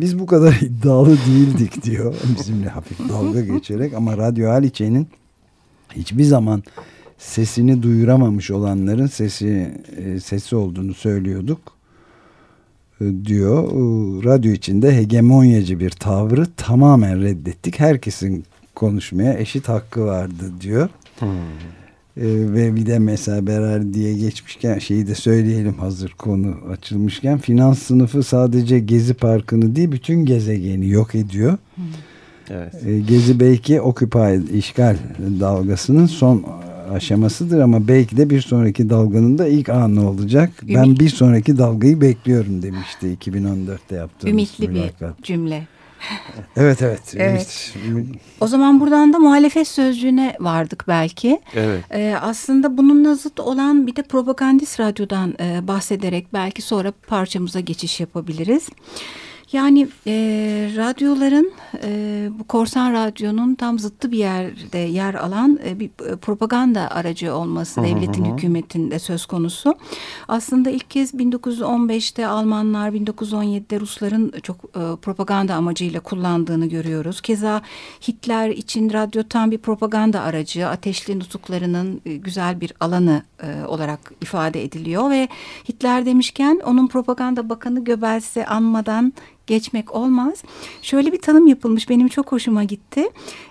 Biz 0.00 0.18
bu 0.18 0.26
kadar 0.26 0.52
iddialı 0.62 1.16
değildik 1.26 1.82
diyor 1.82 2.14
bizimle 2.38 2.68
hafif 2.68 2.98
dalga 3.08 3.40
geçerek 3.40 3.94
ama 3.94 4.16
Radyo 4.16 4.50
Haliçe'nin 4.50 5.08
hiçbir 5.96 6.24
zaman 6.24 6.62
sesini 7.18 7.82
duyuramamış 7.82 8.50
olanların 8.50 9.06
sesi 9.06 9.74
e, 9.96 10.20
sesi 10.20 10.56
olduğunu 10.56 10.94
söylüyorduk 10.94 11.79
diyor. 13.00 13.64
Radyo 14.24 14.52
içinde 14.52 14.96
hegemonyacı 14.96 15.80
bir 15.80 15.90
tavrı 15.90 16.46
tamamen 16.56 17.22
reddettik. 17.22 17.80
Herkesin 17.80 18.44
konuşmaya 18.74 19.38
eşit 19.38 19.68
hakkı 19.68 20.06
vardı 20.06 20.52
diyor. 20.60 20.88
Hmm. 21.18 21.28
Ee, 22.16 22.22
ve 22.26 22.76
bir 22.76 22.86
de 22.86 22.98
mesela 22.98 23.46
Berer 23.46 23.94
diye 23.94 24.14
geçmişken 24.14 24.78
şeyi 24.78 25.06
de 25.06 25.14
söyleyelim 25.14 25.74
hazır 25.74 26.10
konu 26.10 26.56
açılmışken 26.72 27.38
finans 27.38 27.78
sınıfı 27.78 28.22
sadece 28.22 28.78
Gezi 28.78 29.14
Parkı'nı 29.14 29.76
değil 29.76 29.92
bütün 29.92 30.24
gezegeni 30.24 30.88
yok 30.88 31.14
ediyor. 31.14 31.58
Hmm. 31.74 31.84
Evet. 32.50 32.74
Ee, 32.86 32.98
Gezi 32.98 33.40
belki 33.40 33.80
Occupy 33.80 34.58
işgal 34.58 34.96
dalgasının 35.40 36.06
son 36.06 36.44
aşamasıdır 36.90 37.60
ama 37.60 37.88
belki 37.88 38.16
de 38.16 38.30
bir 38.30 38.40
sonraki 38.40 38.90
dalganın 38.90 39.38
da 39.38 39.48
ilk 39.48 39.68
anı 39.68 40.10
olacak. 40.10 40.50
Ümit. 40.62 40.76
Ben 40.76 40.98
bir 40.98 41.08
sonraki 41.08 41.58
dalgayı 41.58 42.00
bekliyorum 42.00 42.62
demişti 42.62 43.16
2014'te 43.20 43.96
yaptığımız 43.96 44.32
Ümitli 44.32 44.68
mülakat. 44.68 45.18
bir 45.18 45.22
cümle. 45.22 45.66
evet 46.56 46.82
evet. 46.82 47.00
evet. 47.16 47.74
O 48.40 48.46
zaman 48.46 48.80
buradan 48.80 49.12
da 49.12 49.18
muhalefet 49.18 49.68
sözcüğüne 49.68 50.36
vardık 50.40 50.84
belki. 50.88 51.40
Evet. 51.54 51.84
Ee, 51.90 52.16
aslında 52.20 52.78
bununla 52.78 53.14
zıt 53.14 53.40
olan 53.40 53.86
bir 53.86 53.96
de 53.96 54.02
propagandist 54.02 54.80
radyodan 54.80 55.34
e, 55.40 55.68
bahsederek 55.68 56.26
belki 56.32 56.62
sonra 56.62 56.92
parçamıza 57.06 57.60
geçiş 57.60 58.00
yapabiliriz. 58.00 58.68
Yani 59.52 59.88
e, 60.06 60.12
radyoların 60.76 61.52
e, 61.84 62.28
bu 62.38 62.44
korsan 62.44 62.92
radyonun 62.92 63.54
tam 63.54 63.78
zıttı 63.78 64.12
bir 64.12 64.18
yerde 64.18 64.78
yer 64.78 65.14
alan 65.14 65.58
e, 65.64 65.80
bir 65.80 65.88
propaganda 66.22 66.90
aracı 66.90 67.34
olması 67.34 67.82
devletin 67.82 68.24
hükümetinde 68.24 68.98
söz 68.98 69.26
konusu. 69.26 69.74
Aslında 70.28 70.70
ilk 70.70 70.90
kez 70.90 71.14
1915'te 71.14 72.26
Almanlar 72.26 72.90
1917'de 72.90 73.80
Rusların 73.80 74.32
çok 74.42 74.56
e, 74.56 74.96
propaganda 75.02 75.54
amacıyla 75.54 76.00
kullandığını 76.00 76.66
görüyoruz. 76.66 77.20
Keza 77.20 77.62
Hitler 78.08 78.48
için 78.48 78.92
radyo 78.92 79.22
tam 79.22 79.50
bir 79.50 79.58
propaganda 79.58 80.20
aracı 80.20 80.68
ateşli 80.68 81.18
nutuklarının 81.18 82.00
e, 82.06 82.16
güzel 82.16 82.60
bir 82.60 82.72
alanı 82.80 83.22
e, 83.42 83.64
olarak 83.66 84.12
ifade 84.20 84.64
ediliyor 84.64 85.10
ve 85.10 85.28
Hitler 85.68 86.06
demişken 86.06 86.60
onun 86.64 86.88
propaganda 86.88 87.48
bakanı 87.48 87.84
Göbels'i 87.84 88.46
anmadan 88.46 89.12
geçmek 89.46 89.94
olmaz. 89.94 90.42
Şöyle 90.82 91.12
bir 91.12 91.20
tanım 91.20 91.46
yapılmış 91.46 91.88
benim 91.88 92.08
çok 92.08 92.32
hoşuma 92.32 92.64
gitti. 92.64 93.04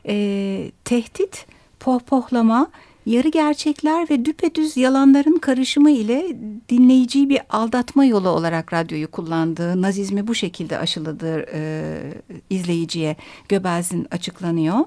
E, 0.07 0.71
tehdit, 0.85 1.45
pohpohlama, 1.79 2.67
yarı 3.05 3.29
gerçekler 3.29 4.09
ve 4.09 4.25
düpedüz 4.25 4.77
yalanların 4.77 5.37
karışımı 5.37 5.91
ile 5.91 6.35
dinleyiciyi 6.69 7.29
bir 7.29 7.39
aldatma 7.49 8.05
yolu 8.05 8.29
olarak 8.29 8.73
radyoyu 8.73 9.11
kullandığı, 9.11 9.81
nazizmi 9.81 10.27
bu 10.27 10.35
şekilde 10.35 10.77
aşıladığı 10.77 11.45
e, 11.53 11.93
izleyiciye 12.49 13.15
Göbels'in 13.49 14.07
açıklanıyor. 14.11 14.77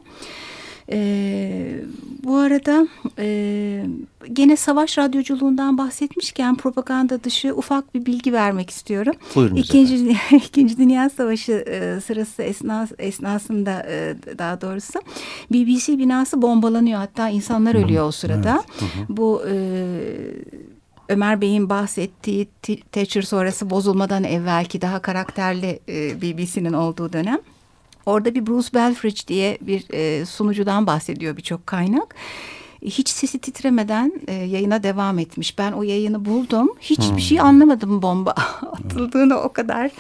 E, 0.93 1.81
bu 2.25 2.37
arada 2.37 2.89
e, 3.19 3.87
gene 4.33 4.57
savaş 4.57 4.99
radyoculuğundan 4.99 5.79
bahsetmişken 5.79 6.57
propaganda 6.57 7.25
dışı 7.25 7.55
ufak 7.55 7.95
bir 7.95 8.07
bilgi 8.07 8.33
vermek 8.33 8.71
istiyorum. 8.71 9.15
Buyurun 9.35 9.57
İkinci, 9.57 10.17
İkinci 10.37 10.77
Dünya 10.77 11.11
Savaşı 11.11 11.53
e, 11.53 12.01
sırası 12.01 12.43
esnas, 12.43 12.93
esnasında 12.99 13.87
e, 13.89 14.17
daha 14.39 14.61
doğrusu 14.61 15.01
BBC 15.53 15.99
binası 15.99 16.43
bombalanıyor. 16.43 16.99
Hatta 16.99 17.29
insanlar 17.29 17.75
ölüyor 17.75 18.09
o 18.09 18.11
sırada. 18.11 18.65
Evet. 18.81 19.09
Bu 19.09 19.43
e, 19.51 19.55
Ömer 21.09 21.41
Bey'in 21.41 21.71
bahsettiği 21.71 22.49
Thatcher 22.93 23.23
sonrası 23.23 23.71
bozulmadan 23.71 24.25
evvelki 24.25 24.81
daha 24.81 24.99
karakterli 25.03 25.81
e, 25.89 26.23
BBC'nin 26.23 26.73
olduğu 26.73 27.13
dönem. 27.13 27.39
Orada 28.07 28.35
bir 28.35 28.47
Bruce 28.47 28.69
Belfridge 28.75 29.21
diye 29.29 29.59
bir 29.61 29.85
e, 29.93 30.27
sunucudan 30.27 30.87
bahsediyor 30.87 31.37
birçok 31.37 31.67
kaynak. 31.67 32.15
Hiç 32.83 33.09
sesi 33.09 33.39
titremeden 33.39 34.13
e, 34.29 34.33
yayına 34.33 34.83
devam 34.83 35.19
etmiş. 35.19 35.59
Ben 35.59 35.73
o 35.73 35.83
yayını 35.83 36.25
buldum. 36.25 36.69
Hiçbir 36.81 37.11
hmm. 37.11 37.21
şey 37.21 37.41
anlamadım 37.41 38.03
bomba 38.03 38.31
atıldığını 38.73 39.37
o 39.39 39.53
kadar 39.53 39.91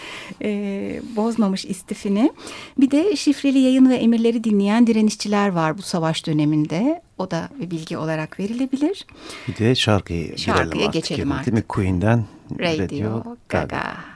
e, 0.43 1.01
bozmamış 1.17 1.65
istifini. 1.65 2.33
Bir 2.79 2.91
de 2.91 3.17
şifreli 3.17 3.59
yayın 3.59 3.91
ve 3.91 3.95
emirleri 3.95 4.45
dinleyen 4.45 4.87
direnişçiler 4.87 5.49
var 5.49 5.79
bu 5.79 5.83
savaş 5.83 6.27
döneminde. 6.27 7.03
O 7.19 7.31
da 7.31 7.49
bir 7.61 7.71
bilgi 7.71 7.97
olarak 7.97 8.41
verilebilir. 8.41 9.07
Bir 9.49 9.57
de 9.57 9.75
şarkıyı 9.75 10.39
Şarkıya 10.39 10.87
geçelim 10.87 11.33
artık. 11.33 11.47
Değil 11.47 11.59
mi? 11.59 11.69
Queen'den 11.69 12.25
Radio, 12.59 12.85
Radio 12.85 13.23
Gaga. 13.49 13.67
Gaga. 13.67 14.12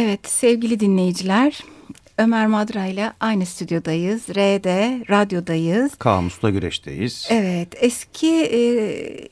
Evet 0.00 0.28
sevgili 0.28 0.80
dinleyiciler 0.80 1.60
Ömer 2.20 2.46
Madra 2.46 2.86
ile 2.86 3.12
aynı 3.20 3.46
stüdyodayız. 3.46 4.28
R'de, 4.28 5.04
radyodayız. 5.10 5.94
Kamus'ta 5.94 6.50
güreşteyiz. 6.50 7.26
Evet, 7.30 7.68
eski 7.76 8.30
e, 8.30 8.60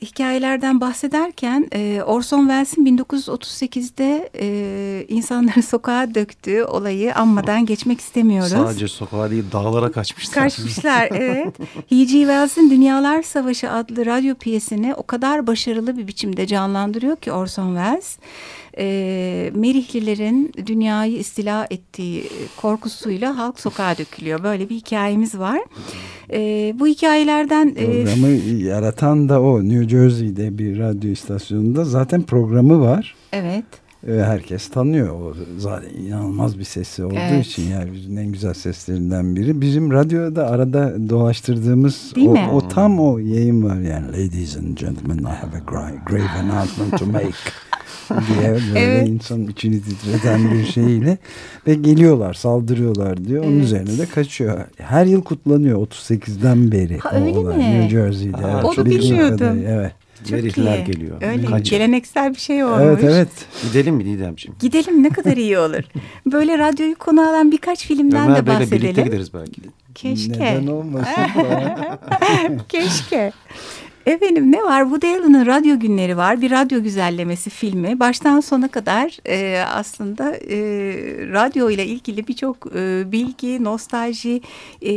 hikayelerden 0.03 0.81
bahsederken 0.81 1.69
e, 1.73 2.03
Orson 2.07 2.41
Welles'in 2.41 2.99
1938'de 2.99 4.31
e, 4.41 5.07
insanları 5.09 5.63
sokağa 5.69 6.15
döktüğü 6.15 6.63
olayı 6.63 7.15
anmadan 7.15 7.67
geçmek 7.67 8.01
istemiyoruz. 8.01 8.51
Sadece 8.51 8.89
sokağa 8.89 9.31
değil 9.31 9.45
dağlara 9.53 9.93
kaçmışlar. 9.93 10.45
Kaçmışlar, 10.45 11.09
evet. 11.13 11.59
H.G. 11.91 12.07
Wells'in 12.07 12.71
Dünyalar 12.71 13.23
Savaşı 13.23 13.71
adlı 13.71 14.07
radyo 14.07 14.35
piyesini 14.35 14.95
o 14.95 15.03
kadar 15.03 15.47
başarılı 15.47 15.97
bir 15.97 16.07
biçimde 16.07 16.47
canlandırıyor 16.47 17.17
ki 17.17 17.33
Orson 17.33 17.77
Welles 17.77 18.19
e, 18.78 19.50
Merihlilerin 19.54 20.52
dünyayı 20.66 21.18
istila 21.18 21.66
ettiği 21.70 22.25
korkusuyla 22.56 23.38
halk 23.38 23.61
sokağa 23.61 23.99
dökülüyor. 23.99 24.42
Böyle 24.42 24.68
bir 24.68 24.76
hikayemiz 24.76 25.38
var. 25.38 25.61
E, 26.32 26.73
bu 26.78 26.87
hikayelerden... 26.87 27.75
Programı 27.75 28.26
e, 28.26 28.64
yaratan 28.64 29.28
da 29.28 29.42
o 29.42 29.64
New 29.64 29.88
Jersey'de 29.88 30.58
bir 30.58 30.78
radyo 30.78 31.11
istasyonunda 31.11 31.85
zaten 31.85 32.23
programı 32.23 32.80
var. 32.80 33.14
Evet. 33.32 33.64
Ve 34.04 34.25
herkes 34.25 34.68
tanıyor. 34.68 35.20
O 35.20 35.35
zaten 35.58 35.88
inanılmaz 35.88 36.58
bir 36.58 36.64
sesi 36.64 37.04
olduğu 37.04 37.14
evet. 37.18 37.47
için 37.47 37.70
yani 37.70 37.92
bizim 37.92 38.18
en 38.18 38.32
güzel 38.32 38.54
seslerinden 38.54 39.37
biri. 39.37 39.61
Bizim 39.61 39.92
radyoda 39.92 40.47
arada 40.47 41.08
dolaştırdığımız 41.08 42.12
o, 42.26 42.37
o 42.52 42.68
tam 42.68 43.00
o 43.00 43.18
yayın 43.18 43.62
var 43.62 43.80
yani. 43.80 44.06
Ladies 44.08 44.56
and 44.56 44.76
gentlemen, 44.76 45.18
I 45.18 45.35
have 45.35 45.56
a 45.56 45.61
grave, 45.66 45.99
grave 46.06 46.30
announcement 46.40 46.99
to 46.99 47.06
make. 47.06 47.32
diye 48.09 48.50
böyle 48.53 48.79
evet. 48.79 49.09
insanın 49.09 49.49
içini 49.49 49.83
titreten 49.83 50.50
bir 50.50 50.67
şeyle 50.67 51.19
ve 51.67 51.75
geliyorlar 51.75 52.35
saldırıyorlar 52.35 53.25
diyor. 53.25 53.45
Onun 53.45 53.53
evet. 53.53 53.65
üzerine 53.65 53.99
de 53.99 54.07
kaçıyor. 54.07 54.59
Her 54.77 55.07
yıl 55.07 55.23
kutlanıyor 55.23 55.87
38'den 55.87 56.73
beri. 56.73 56.99
Ha, 56.99 57.11
öyle 57.15 57.38
olay. 57.38 57.57
mi? 57.57 57.65
New 57.65 57.88
Jersey'de. 57.88 58.37
Ha, 58.37 58.50
evet. 58.55 58.65
Onu 58.65 58.87
bilmiyordum. 58.87 59.62
Evet. 59.67 59.93
Merihler 60.31 60.79
geliyor. 60.79 61.23
Öyle 61.23 61.47
Kaç. 61.47 61.71
geleneksel 61.71 62.35
bir 62.35 62.41
şey 62.41 62.65
olmuş. 62.65 62.81
Evet 62.83 63.05
evet. 63.05 63.29
Gidelim 63.62 63.95
mi 63.95 64.05
Didemciğim? 64.05 64.57
Gidelim 64.61 65.03
ne 65.03 65.11
kadar 65.11 65.37
iyi 65.37 65.59
olur. 65.59 65.83
Böyle 66.27 66.59
radyoyu 66.59 66.95
konu 66.95 67.29
alan 67.29 67.53
birkaç 67.53 67.87
filmden 67.87 68.29
Ömer 68.29 68.37
de 68.37 68.47
bahsedelim. 68.47 68.73
Ömer 68.73 68.83
birlikte 68.83 69.03
gideriz 69.03 69.35
belki. 69.35 69.61
Keşke. 69.95 70.55
Neden 70.55 70.67
olmasın? 70.67 71.15
Keşke. 72.69 73.33
Efendim 74.09 74.53
ne 74.53 74.65
var? 74.65 74.83
Woody 74.83 75.07
Allen'ın 75.07 75.47
Radyo 75.47 75.79
Günleri 75.79 76.17
var. 76.17 76.41
Bir 76.41 76.50
radyo 76.50 76.83
güzellemesi 76.83 77.50
filmi. 77.50 78.00
Baştan 78.00 78.41
sona 78.41 78.69
kadar 78.69 79.19
e, 79.27 79.65
aslında 79.65 80.37
e, 80.37 80.59
radyo 81.32 81.71
ile 81.71 81.87
ilgili 81.87 82.28
birçok 82.28 82.56
e, 82.76 83.13
bilgi, 83.13 83.65
nostalji, 83.65 84.41
e, 84.82 84.93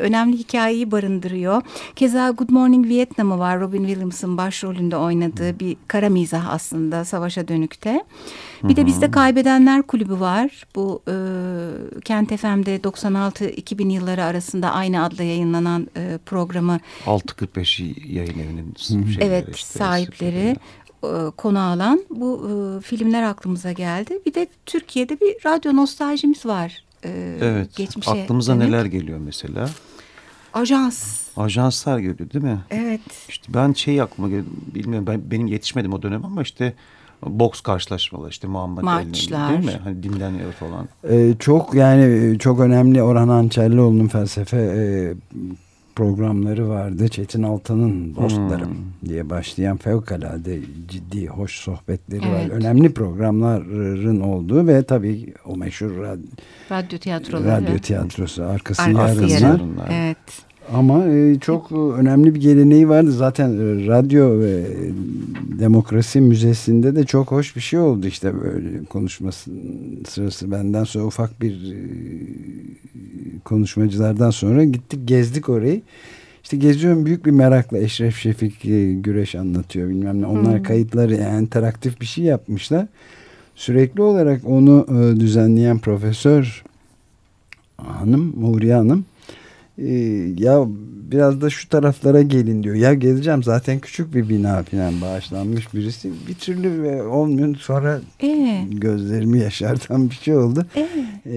önemli 0.00 0.36
hikayeyi 0.36 0.90
barındırıyor. 0.90 1.62
Keza 1.96 2.30
Good 2.30 2.50
Morning 2.50 2.88
Vietnam'ı 2.88 3.38
var. 3.38 3.60
Robin 3.60 3.86
Williams'ın 3.86 4.36
başrolünde 4.36 4.96
oynadığı 4.96 5.60
bir 5.60 5.76
kara 5.88 6.08
mizah 6.08 6.48
aslında 6.48 7.04
savaşa 7.04 7.48
dönükte. 7.48 8.04
Bir 8.62 8.76
de 8.76 8.86
bizde 8.86 9.10
Kaybedenler 9.10 9.82
Kulübü 9.82 10.20
var. 10.20 10.66
Bu 10.74 11.02
e, 11.08 11.14
Kent 12.04 12.28
FM'de 12.28 12.76
96-2000 12.76 13.92
yılları 13.92 14.24
arasında 14.24 14.70
aynı 14.70 15.04
adla 15.04 15.22
yayınlanan 15.22 15.88
e, 15.96 16.18
programı. 16.26 16.80
6.45 17.06 18.12
yayın 18.12 18.38
evinin 18.48 18.74
şeyleri, 18.78 19.24
Evet 19.24 19.56
işte, 19.56 19.78
sahipleri 19.78 20.56
e, 21.04 21.30
konu 21.36 21.60
alan 21.60 22.00
bu 22.10 22.48
e, 22.48 22.80
filmler 22.80 23.22
aklımıza 23.22 23.72
geldi. 23.72 24.18
Bir 24.26 24.34
de 24.34 24.46
Türkiye'de 24.66 25.20
bir 25.20 25.36
radyo 25.46 25.76
nostaljimiz 25.76 26.46
var. 26.46 26.84
E, 27.04 27.38
evet. 27.40 27.76
Geçmişe 27.76 28.10
aklımıza 28.10 28.54
dönük. 28.54 28.66
neler 28.66 28.84
geliyor 28.84 29.18
mesela? 29.18 29.68
Ajans. 30.52 31.22
Ajanslar 31.36 31.98
geliyor 31.98 32.30
değil 32.32 32.44
mi? 32.44 32.58
Evet. 32.70 33.00
İşte 33.28 33.54
ben 33.54 33.72
şey 33.72 34.00
aklıma 34.00 34.28
geldi, 34.28 34.44
bilmiyorum 34.74 35.06
ben 35.06 35.30
benim 35.30 35.46
yetişmedim 35.46 35.92
o 35.92 36.02
dönem 36.02 36.24
ama 36.24 36.42
işte 36.42 36.74
boks 37.26 37.60
karşılaşmaları 37.60 38.30
işte 38.30 38.46
Muhammed 38.48 38.82
Maçlar. 38.82 39.52
değil 39.52 39.64
mi? 39.64 39.80
Hani 39.84 40.02
dinleniyor 40.02 40.52
falan. 40.52 40.88
Ee, 41.10 41.34
çok 41.38 41.74
yani 41.74 42.38
çok 42.38 42.60
önemli 42.60 43.02
Orhan 43.02 43.28
Ançerlioğlu'nun 43.28 44.08
felsefe 44.08 44.56
e, 44.56 45.14
programları 45.98 46.68
vardı. 46.68 47.08
Çetin 47.08 47.42
Altan'ın 47.42 48.14
Dostlarım 48.14 48.68
hmm. 48.68 49.08
diye 49.08 49.30
başlayan 49.30 49.76
fevkalade 49.76 50.60
ciddi, 50.88 51.26
hoş 51.26 51.56
sohbetleri 51.56 52.22
evet. 52.24 52.50
var. 52.50 52.56
Önemli 52.56 52.94
programların 52.94 54.20
olduğu 54.20 54.66
ve 54.66 54.82
tabii 54.82 55.34
o 55.46 55.56
meşhur 55.56 56.02
rad 56.02 56.18
radyo 56.70 56.98
tiyatroları. 56.98 57.62
Radyo 57.62 57.78
tiyatrosu 57.78 58.44
arkası, 58.44 58.82
arkası 58.82 59.44
yarınlar. 59.44 59.88
Evet. 59.92 60.47
Ama 60.74 61.06
e, 61.06 61.38
çok 61.40 61.72
önemli 61.72 62.34
bir 62.34 62.40
geleneği 62.40 62.88
vardı. 62.88 63.12
Zaten 63.12 63.48
e, 63.48 63.86
radyo 63.86 64.40
ve 64.40 64.64
demokrasi 65.58 66.20
müzesinde 66.20 66.96
de 66.96 67.04
çok 67.04 67.30
hoş 67.30 67.56
bir 67.56 67.60
şey 67.60 67.78
oldu. 67.78 68.06
işte 68.06 68.40
böyle 68.42 68.84
konuşması 68.84 69.50
sırası 70.08 70.50
benden 70.50 70.84
sonra 70.84 71.04
ufak 71.04 71.42
bir 71.42 71.72
e, 71.72 71.78
konuşmacılardan 73.44 74.30
sonra 74.30 74.64
gittik 74.64 75.00
gezdik 75.04 75.48
orayı. 75.48 75.82
İşte 76.42 76.56
geziyorum 76.56 77.06
büyük 77.06 77.26
bir 77.26 77.30
merakla 77.30 77.78
Eşref 77.78 78.16
Şefik 78.16 78.62
güreş 79.04 79.34
anlatıyor 79.34 79.88
bilmem 79.88 80.22
ne. 80.22 80.26
Onlar 80.26 80.56
hmm. 80.56 80.62
kayıtları 80.62 81.14
yani 81.14 81.42
interaktif 81.42 82.00
bir 82.00 82.06
şey 82.06 82.24
yapmışlar. 82.24 82.86
Sürekli 83.54 84.02
olarak 84.02 84.40
onu 84.44 84.86
düzenleyen 85.20 85.78
profesör 85.78 86.64
hanım, 87.76 88.34
Nuriye 88.40 88.74
Hanım 88.74 89.04
ee, 89.78 89.92
ya 90.38 90.64
biraz 91.12 91.40
da 91.40 91.50
şu 91.50 91.68
taraflara 91.68 92.22
gelin 92.22 92.62
diyor. 92.62 92.74
Ya 92.74 92.94
geleceğim 92.94 93.42
zaten 93.42 93.78
küçük 93.78 94.14
bir 94.14 94.28
bina 94.28 94.62
falan 94.62 95.00
bağışlanmış 95.00 95.74
birisi. 95.74 96.10
Bir 96.28 96.34
türlü 96.34 96.82
ve 96.82 97.02
olmuyor. 97.02 97.56
Sonra 97.56 98.00
ee? 98.22 98.64
gözlerimi 98.70 99.38
yaşartan 99.38 100.10
bir 100.10 100.14
şey 100.14 100.36
oldu. 100.36 100.66
Ee? 100.76 100.80
Ee, 101.26 101.30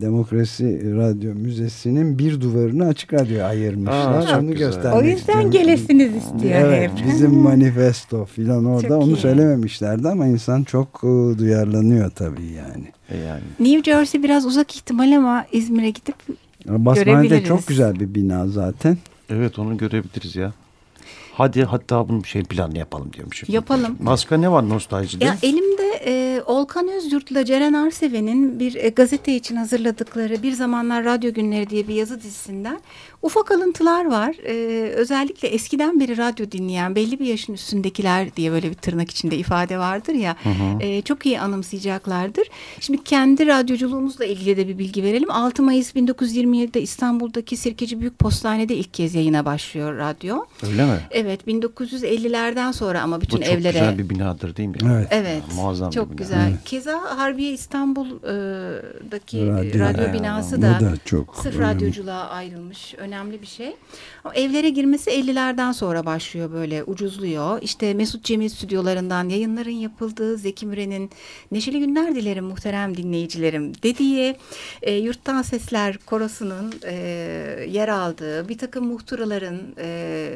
Demokrasi 0.00 0.96
Radyo 0.96 1.34
Müzesi'nin 1.34 2.18
bir 2.18 2.40
duvarını 2.40 2.86
açık 2.86 3.14
radyo 3.14 3.44
ayırmışlar. 3.44 4.26
Aa, 4.32 4.38
Onu 4.40 4.54
göstermek 4.54 5.02
O 5.02 5.06
yüzden 5.06 5.16
istiyorum. 5.18 5.50
gelesiniz 5.50 6.16
istiyor 6.16 6.54
evet, 6.54 6.90
hep. 6.90 7.06
Bizim 7.06 7.34
manifesto 7.38 8.24
falan 8.24 8.64
orada 8.64 8.88
çok 8.88 9.02
onu 9.02 9.12
iyi. 9.12 9.16
söylememişlerdi 9.16 10.08
ama 10.08 10.26
insan 10.26 10.62
çok 10.62 11.00
e, 11.04 11.38
duyarlanıyor 11.38 12.10
tabii 12.10 12.46
yani. 12.46 12.84
E 13.10 13.16
yani. 13.16 13.42
New 13.60 13.90
Jersey 13.90 14.22
biraz 14.22 14.46
uzak 14.46 14.76
ihtimal 14.76 15.16
ama 15.16 15.46
İzmir'e 15.52 15.90
gidip 15.90 16.14
Basmane'de 16.66 17.44
çok 17.44 17.66
güzel 17.66 18.00
bir 18.00 18.14
bina 18.14 18.46
zaten. 18.46 18.98
Evet 19.30 19.58
onu 19.58 19.76
görebiliriz 19.76 20.36
ya. 20.36 20.52
Hadi 21.32 21.64
hatta 21.64 22.08
bunun 22.08 22.22
şey 22.22 22.42
planını 22.42 22.78
yapalım 22.78 23.12
diyormuşum. 23.12 23.54
Yapalım. 23.54 23.96
Başka 24.00 24.36
ne 24.36 24.50
var 24.52 24.68
nostaljide? 24.68 25.24
Ya 25.24 25.36
elimde 25.42 25.87
e, 26.08 26.42
Olkan 26.46 26.88
Özyurt'la 26.88 27.44
Ceren 27.44 27.72
Arseven'in 27.72 28.60
bir 28.60 28.74
e, 28.74 28.88
gazete 28.88 29.36
için 29.36 29.56
hazırladıkları 29.56 30.42
Bir 30.42 30.52
Zamanlar 30.52 31.04
Radyo 31.04 31.32
Günleri 31.32 31.70
diye 31.70 31.88
bir 31.88 31.94
yazı 31.94 32.22
dizisinden 32.22 32.80
ufak 33.22 33.50
alıntılar 33.50 34.06
var. 34.10 34.34
E, 34.44 34.54
özellikle 34.90 35.48
eskiden 35.48 36.00
beri 36.00 36.16
radyo 36.16 36.50
dinleyen 36.52 36.94
belli 36.94 37.20
bir 37.20 37.26
yaşın 37.26 37.52
üstündekiler 37.52 38.36
diye 38.36 38.52
böyle 38.52 38.70
bir 38.70 38.74
tırnak 38.74 39.10
içinde 39.10 39.36
ifade 39.36 39.78
vardır 39.78 40.14
ya. 40.14 40.36
Hı 40.42 40.48
hı. 40.48 40.82
E, 40.82 41.02
çok 41.02 41.26
iyi 41.26 41.40
anımsayacaklardır. 41.40 42.48
Şimdi 42.80 43.04
kendi 43.04 43.46
radyoculuğumuzla 43.46 44.24
ilgili 44.24 44.56
de 44.56 44.68
bir 44.68 44.78
bilgi 44.78 45.02
verelim. 45.02 45.30
6 45.30 45.62
Mayıs 45.62 45.94
1927'de 45.94 46.82
İstanbul'daki 46.82 47.56
Sirkeci 47.56 48.00
Büyük 48.00 48.18
Postane'de 48.18 48.76
ilk 48.76 48.94
kez 48.94 49.14
yayına 49.14 49.44
başlıyor 49.44 49.98
radyo. 49.98 50.44
Öyle 50.62 50.84
mi? 50.84 51.00
Evet 51.10 51.46
1950'lerden 51.46 52.72
sonra 52.72 53.02
ama 53.02 53.20
bütün 53.20 53.40
Bu 53.40 53.44
çok 53.44 53.54
evlere. 53.54 53.72
güzel 53.72 53.98
bir 53.98 54.10
binadır 54.10 54.56
değil 54.56 54.68
mi? 54.68 54.76
Evet. 54.84 55.08
evet. 55.10 55.42
Muazzam 55.56 55.90
Çok 55.98 56.18
güzel. 56.18 56.48
Evet. 56.50 56.64
Keza 56.64 57.18
Harbiye 57.18 57.52
İstanbul'daki 57.52 59.46
radyo, 59.46 59.80
radyo 59.80 60.12
binası 60.12 60.62
da, 60.62 60.80
da 60.80 60.92
çok 61.04 61.36
sırf 61.36 61.56
önemli. 61.56 61.74
radyoculuğa 61.74 62.28
ayrılmış. 62.28 62.94
Önemli 62.98 63.42
bir 63.42 63.46
şey. 63.46 63.76
Ama 64.24 64.34
evlere 64.34 64.70
girmesi 64.70 65.10
50'lerden 65.10 65.72
sonra 65.72 66.06
başlıyor 66.06 66.52
böyle 66.52 66.84
ucuzluyor. 66.84 67.62
İşte 67.62 67.94
Mesut 67.94 68.24
Cemil 68.24 68.48
stüdyolarından 68.48 69.28
yayınların 69.28 69.70
yapıldığı 69.70 70.36
Zeki 70.36 70.66
Müren'in 70.66 71.10
Neşeli 71.52 71.78
Günler 71.80 72.14
Dilerim 72.14 72.44
muhterem 72.44 72.96
dinleyicilerim 72.96 73.74
dediği 73.82 74.36
e, 74.82 74.92
Yurttan 74.92 75.42
Sesler 75.42 75.98
Korosu'nun 75.98 76.74
e, 76.86 76.94
yer 77.70 77.88
aldığı 77.88 78.48
bir 78.48 78.58
takım 78.58 78.86
muhturaların 78.86 79.60
e, 79.78 80.28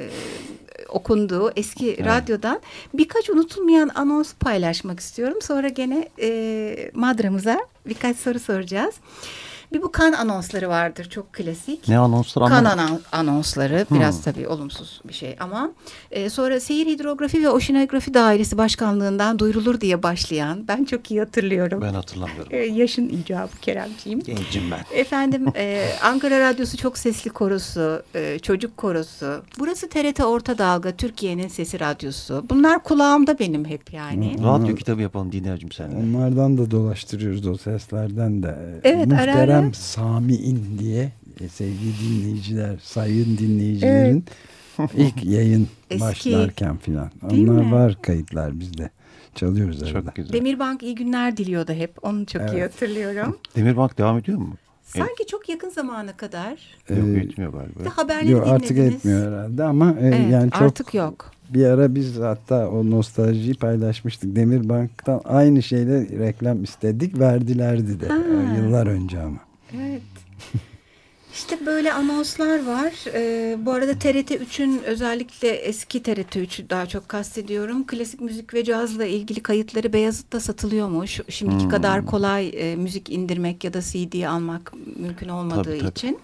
okunduğu 0.88 1.52
eski 1.56 1.90
evet. 1.90 2.06
radyodan 2.06 2.60
birkaç 2.94 3.30
unutulmayan 3.30 3.90
anons 3.94 4.34
paylaşmak 4.34 5.00
istiyorum. 5.00 5.41
Sonra 5.42 5.68
gene 5.68 6.08
e, 6.20 6.90
madramıza 6.94 7.60
birkaç 7.86 8.16
soru 8.16 8.40
soracağız. 8.40 8.94
Bir 9.72 9.82
bu 9.82 9.92
kan 9.92 10.12
anonsları 10.12 10.68
vardır 10.68 11.04
çok 11.10 11.32
klasik. 11.32 11.88
Ne 11.88 11.98
anonsları? 11.98 12.48
Kan 12.48 12.64
ana 12.64 13.00
anonsları 13.12 13.86
hmm. 13.88 13.98
biraz 13.98 14.22
tabii 14.22 14.48
olumsuz 14.48 15.00
bir 15.08 15.12
şey 15.12 15.36
ama 15.40 15.70
e, 16.10 16.30
sonra 16.30 16.60
Seyir 16.60 16.86
Hidrografi 16.86 17.42
ve 17.42 17.48
Oşinografi 17.48 18.14
Dairesi 18.14 18.58
Başkanlığından 18.58 19.38
duyurulur 19.38 19.80
diye 19.80 20.02
başlayan 20.02 20.68
ben 20.68 20.84
çok 20.84 21.10
iyi 21.10 21.20
hatırlıyorum. 21.20 21.80
Ben 21.80 21.94
hatırlamıyorum. 21.94 22.48
E, 22.50 22.56
yaşın 22.56 23.08
icabı 23.08 23.56
Keremciğim. 23.62 24.20
Gencim 24.20 24.62
ben. 24.70 24.98
Efendim 24.98 25.46
e, 25.56 25.88
Ankara 26.02 26.40
Radyosu 26.40 26.76
çok 26.76 26.98
sesli 26.98 27.30
korosu, 27.30 28.02
e, 28.14 28.38
çocuk 28.38 28.76
korosu. 28.76 29.42
Burası 29.58 29.88
TRT 29.88 30.20
Orta 30.20 30.58
Dalga 30.58 30.92
Türkiye'nin 30.92 31.48
sesi 31.48 31.80
radyosu. 31.80 32.44
Bunlar 32.50 32.82
kulağımda 32.82 33.38
benim 33.38 33.64
hep 33.64 33.92
yani. 33.92 34.36
Hmm. 34.38 34.44
Radyo 34.44 34.76
kitabı 34.76 35.02
yapalım 35.02 35.32
dinleyicim 35.32 35.72
sen. 35.72 35.90
Onlardan 35.90 36.58
da 36.58 36.70
dolaştırıyoruz 36.70 37.46
o 37.46 37.56
seslerden 37.56 38.42
de. 38.42 38.80
Evet 38.84 39.06
Muhterem 39.06 39.61
Muhterem 39.64 39.74
Sami'in 39.74 40.78
diye 40.78 41.12
e, 41.40 41.48
sevgili 41.48 41.92
dinleyiciler, 42.04 42.78
sayın 42.82 43.38
dinleyicilerin 43.38 44.24
evet. 44.78 44.90
ilk 44.96 45.24
yayın 45.24 45.68
Eski. 45.90 46.02
başlarken 46.02 46.76
filan. 46.76 47.10
Onlar 47.22 47.64
mi? 47.64 47.72
var 47.72 48.02
kayıtlar 48.02 48.60
bizde. 48.60 48.90
Çalıyoruz 49.34 49.78
Çok 49.78 49.96
arada. 49.96 50.12
güzel. 50.14 50.32
Demirbank 50.32 50.82
iyi 50.82 50.94
günler 50.94 51.36
diliyordu 51.36 51.72
hep. 51.72 52.04
Onu 52.04 52.26
çok 52.26 52.42
evet. 52.42 52.52
iyi 52.52 52.62
hatırlıyorum. 52.62 53.38
Demirbank 53.56 53.98
devam 53.98 54.18
ediyor 54.18 54.38
mu? 54.38 54.54
Sanki 54.82 55.12
evet. 55.18 55.28
çok 55.28 55.48
yakın 55.48 55.70
zamana 55.70 56.16
kadar. 56.16 56.50
Yok 56.88 56.98
ee, 57.16 57.20
etmiyor 57.20 57.52
galiba. 57.52 57.96
Haberleri 57.96 58.30
yok, 58.30 58.46
artık 58.46 58.78
etmiyor 58.78 59.32
herhalde 59.32 59.64
ama 59.64 59.90
e, 60.00 60.06
evet, 60.06 60.30
yani 60.30 60.50
çok 60.50 60.62
artık 60.62 60.94
yok. 60.94 61.32
Bir 61.50 61.66
ara 61.66 61.94
biz 61.94 62.18
hatta 62.18 62.68
o 62.68 62.90
nostaljiyi 62.90 63.54
paylaşmıştık. 63.54 64.36
Demirbank'tan 64.36 65.20
aynı 65.24 65.62
şeyle 65.62 66.18
reklam 66.18 66.64
istedik 66.64 67.18
verdilerdi 67.18 68.00
de. 68.00 68.08
Ha. 68.08 68.18
Yıllar 68.58 68.86
önce 68.86 69.20
ama. 69.20 69.38
Evet. 69.76 70.02
İşte 71.34 71.66
böyle 71.66 71.92
anonslar 71.92 72.66
var. 72.66 72.92
Ee, 73.14 73.56
bu 73.58 73.72
arada 73.72 73.98
TRT 73.98 74.30
3'ün 74.30 74.82
özellikle 74.82 75.48
eski 75.48 76.02
TRT 76.02 76.36
3'ü 76.36 76.70
daha 76.70 76.86
çok 76.86 77.08
kastediyorum. 77.08 77.86
Klasik 77.86 78.20
müzik 78.20 78.54
ve 78.54 78.64
cazla 78.64 79.04
ilgili 79.04 79.42
kayıtları 79.42 79.92
Beyazıt'ta 79.92 80.40
satılıyormuş. 80.40 81.20
Şimdiki 81.28 81.62
hmm. 81.62 81.70
kadar 81.70 82.06
kolay 82.06 82.52
e, 82.54 82.76
müzik 82.76 83.10
indirmek 83.10 83.64
ya 83.64 83.72
da 83.72 83.80
CD 83.80 84.24
almak 84.26 84.72
mümkün 84.96 85.28
olmadığı 85.28 85.62
tabii, 85.62 85.78
tabii. 85.78 85.90
için. 85.90 86.18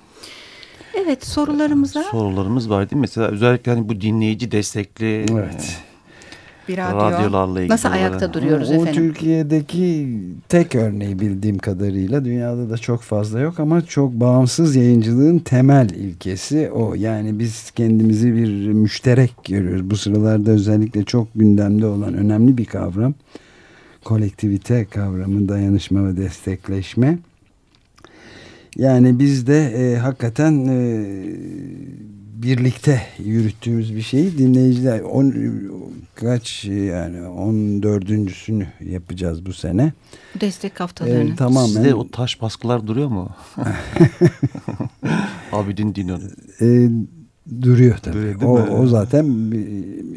Evet 0.95 1.27
sorularımıza. 1.27 2.03
Sorularımız 2.03 2.71
var 2.71 2.91
değil 2.91 2.97
mi? 2.97 3.01
Mesela 3.01 3.29
özellikle 3.29 3.73
hani 3.73 3.89
bu 3.89 4.01
dinleyici 4.01 4.53
destekli 4.53 5.27
evet 5.31 5.88
bir 6.69 6.79
radyo. 6.79 6.99
Radyolarla 6.99 7.61
ilgili. 7.61 7.73
Nasıl 7.73 7.89
ayakta 7.89 8.33
duruyoruz 8.33 8.71
o, 8.71 8.75
efendim? 8.75 8.93
O 8.93 8.95
Türkiye'deki 8.95 10.19
tek 10.49 10.75
örneği 10.75 11.21
bildiğim 11.21 11.59
kadarıyla 11.59 12.25
dünyada 12.25 12.71
da 12.71 12.79
çok 12.79 13.03
fazla 13.03 13.41
yok 13.41 13.61
ama 13.61 13.87
çok 13.87 14.13
bağımsız 14.13 14.77
yayıncılığın 14.77 15.39
temel 15.39 15.91
ilkesi 15.91 16.71
o. 16.75 16.95
Yani 16.95 17.39
biz 17.39 17.71
kendimizi 17.71 18.35
bir 18.35 18.73
müşterek 18.73 19.45
görüyoruz. 19.49 19.91
Bu 19.91 19.97
sıralarda 19.97 20.51
özellikle 20.51 21.05
çok 21.05 21.29
gündemde 21.35 21.87
olan 21.87 22.15
önemli 22.15 22.59
bir 22.59 22.65
kavram. 22.65 23.15
Kolektivite 24.05 24.85
kavramı, 24.85 25.49
dayanışma 25.49 26.09
ve 26.09 26.17
destekleşme. 26.17 27.19
Yani 28.77 29.19
biz 29.19 29.47
de 29.47 29.65
e, 29.65 29.97
hakikaten 29.97 30.67
e, 30.67 31.05
birlikte 32.43 33.03
yürüttüğümüz 33.19 33.97
bir 33.97 34.03
şeyi 34.03 34.39
dinleyiciler 34.39 35.01
on, 35.01 35.35
kaç 36.15 36.65
yani 36.65 37.29
on 37.29 37.83
dördüncüsünü 37.83 38.67
yapacağız 38.85 39.47
bu 39.47 39.53
sene. 39.53 39.93
Destek 40.41 40.81
haftalarını. 40.81 41.33
Ee, 41.33 41.37
tamamen. 41.37 41.67
Sizde 41.67 41.95
o 41.95 42.09
taş 42.09 42.43
baskılar 42.43 42.87
duruyor 42.87 43.09
mu? 43.09 43.31
Abidin 45.53 45.95
Dino'nun. 45.95 46.33
Ee, 46.61 46.89
duruyor 47.63 47.97
tabii. 47.97 48.15
Duruyor, 48.15 48.69
o, 48.69 48.79
o 48.79 48.87
zaten 48.87 49.25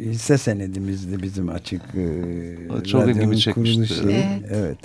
hisse 0.01 0.37
senedimizdi 0.37 1.23
bizim 1.23 1.49
açık 1.49 1.81
e, 1.95 2.83
Çok 2.83 3.09
ilgimi 3.09 3.39
çekmişti. 3.39 3.95
Evet. 4.05 4.41
evet. 4.49 4.77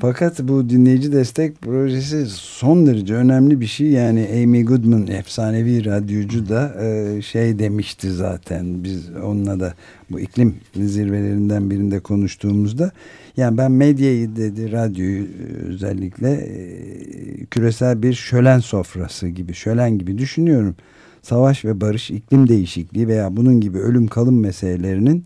Fakat 0.00 0.40
bu 0.42 0.70
dinleyici 0.70 1.12
destek 1.12 1.62
projesi 1.62 2.26
son 2.26 2.86
derece 2.86 3.14
önemli 3.14 3.60
bir 3.60 3.66
şey. 3.66 3.86
Yani 3.86 4.28
Amy 4.34 4.64
Goodman 4.64 5.06
efsanevi 5.06 5.84
radyocu 5.84 6.48
da 6.48 6.84
e, 6.84 7.22
şey 7.22 7.58
demişti 7.58 8.12
zaten 8.12 8.84
biz 8.84 9.10
onunla 9.24 9.60
da 9.60 9.74
bu 10.10 10.20
iklim 10.20 10.54
zirvelerinden 10.76 11.70
birinde 11.70 12.00
konuştuğumuzda 12.00 12.90
yani 13.36 13.58
ben 13.58 13.72
medyayı 13.72 14.36
dedi 14.36 14.72
radyoyu 14.72 15.26
özellikle 15.66 16.30
e, 16.30 17.44
küresel 17.44 18.02
bir 18.02 18.12
şölen 18.12 18.58
sofrası 18.58 19.28
gibi 19.28 19.54
şölen 19.54 19.98
gibi 19.98 20.18
düşünüyorum 20.18 20.76
savaş 21.22 21.64
ve 21.64 21.80
barış, 21.80 22.10
iklim 22.10 22.48
değişikliği 22.48 23.08
veya 23.08 23.36
bunun 23.36 23.60
gibi 23.60 23.78
ölüm 23.78 24.06
kalım 24.06 24.40
meselelerinin 24.40 25.24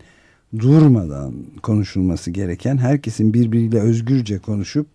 durmadan 0.59 1.33
konuşulması 1.63 2.31
gereken, 2.31 2.77
herkesin 2.77 3.33
birbiriyle 3.33 3.79
özgürce 3.79 4.39
konuşup 4.39 4.87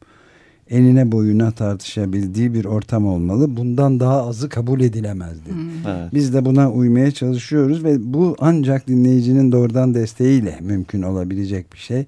enine 0.71 1.13
boyuna 1.13 1.51
tartışabildiği 1.51 2.55
bir 2.55 2.65
ortam 2.65 3.07
olmalı. 3.07 3.57
Bundan 3.57 4.01
daha 4.01 4.29
azı 4.29 4.49
kabul 4.49 4.81
edilemez 4.81 5.47
dedi. 5.47 5.55
Evet. 5.89 6.15
Biz 6.15 6.35
de 6.35 6.45
buna 6.45 6.73
uymaya 6.73 7.11
çalışıyoruz 7.11 7.85
ve 7.85 8.13
bu 8.13 8.37
ancak 8.39 8.89
dinleyicinin 8.89 9.53
doğrudan 9.53 9.95
desteğiyle 9.95 10.59
mümkün 10.61 11.03
olabilecek 11.03 11.73
bir 11.73 11.79
şey. 11.79 12.07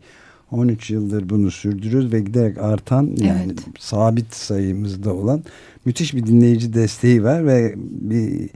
13 0.53 0.91
yıldır 0.91 1.29
bunu 1.29 1.51
sürdürüyoruz 1.51 2.13
ve 2.13 2.21
giderek 2.21 2.59
artan 2.59 3.11
yani 3.17 3.43
evet. 3.47 3.59
sabit 3.79 4.35
sayımızda 4.35 5.15
olan 5.15 5.43
müthiş 5.85 6.15
bir 6.15 6.27
dinleyici 6.27 6.75
desteği 6.75 7.25
var 7.25 7.47
ve 7.47 7.75
bir 7.77 8.51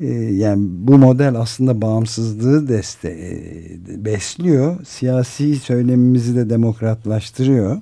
ee, 0.00 0.06
yani 0.14 0.64
bu 0.68 0.98
model 0.98 1.34
aslında 1.36 1.82
bağımsızlığı 1.82 2.68
deste 2.68 3.08
e, 3.08 4.04
besliyor. 4.04 4.86
Siyasi 4.86 5.56
söylemimizi 5.56 6.36
de 6.36 6.50
demokratlaştırıyor. 6.50 7.80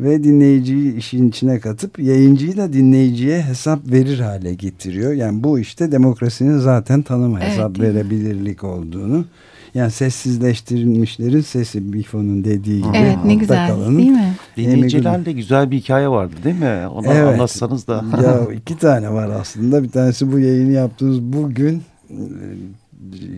Ve 0.00 0.24
dinleyiciyi 0.24 0.96
işin 0.96 1.28
içine 1.28 1.60
katıp 1.60 1.98
yayıncıyı 1.98 2.56
da 2.56 2.72
dinleyiciye 2.72 3.42
hesap 3.42 3.90
verir 3.90 4.20
hale 4.20 4.54
getiriyor. 4.54 5.12
Yani 5.12 5.44
bu 5.44 5.58
işte 5.58 5.92
demokrasinin 5.92 6.58
zaten 6.58 7.02
tanıma 7.02 7.40
evet, 7.40 7.52
hesap 7.52 7.80
verebilirlik 7.80 8.64
olduğunu 8.64 9.24
yani 9.74 9.90
sessizleştirilmişlerin 9.90 11.40
sesi 11.40 11.92
Bifo'nun 11.92 12.44
dediği 12.44 12.82
gibi. 12.82 12.96
Evet 12.96 13.16
ne 13.24 13.34
güzel 13.34 13.68
kalanın, 13.68 13.98
değil 13.98 14.10
mi? 14.10 14.34
Dinleyicilerle 14.56 15.32
güzel 15.32 15.70
bir 15.70 15.76
hikaye 15.76 16.08
vardı 16.08 16.34
değil 16.44 16.58
mi? 16.58 16.88
Onu 16.88 17.06
evet. 17.06 17.34
anlatsanız 17.34 17.86
da. 17.86 18.04
ya 18.22 18.54
iki 18.54 18.78
tane 18.78 19.12
var 19.12 19.28
aslında. 19.40 19.82
Bir 19.82 19.90
tanesi 19.90 20.32
bu 20.32 20.38
yayını 20.38 20.72
yaptığımız 20.72 21.20
bugün 21.20 21.82
e, 22.10 22.16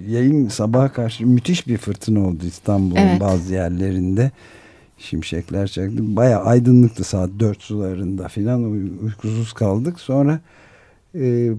yayın 0.09 0.49
sabaha 0.49 0.93
karşı 0.93 1.27
müthiş 1.27 1.67
bir 1.67 1.77
fırtına 1.77 2.27
oldu 2.27 2.45
İstanbul'un 2.47 3.01
evet. 3.01 3.21
bazı 3.21 3.55
yerlerinde. 3.55 4.31
Şimşekler 4.99 5.67
çaktı. 5.67 6.17
Baya 6.17 6.43
aydınlıktı 6.43 7.05
saat 7.05 7.31
dört 7.39 7.63
sularında 7.63 8.29
filan 8.29 8.65
uykusuz 9.03 9.53
kaldık. 9.53 10.01
Sonra 10.01 10.41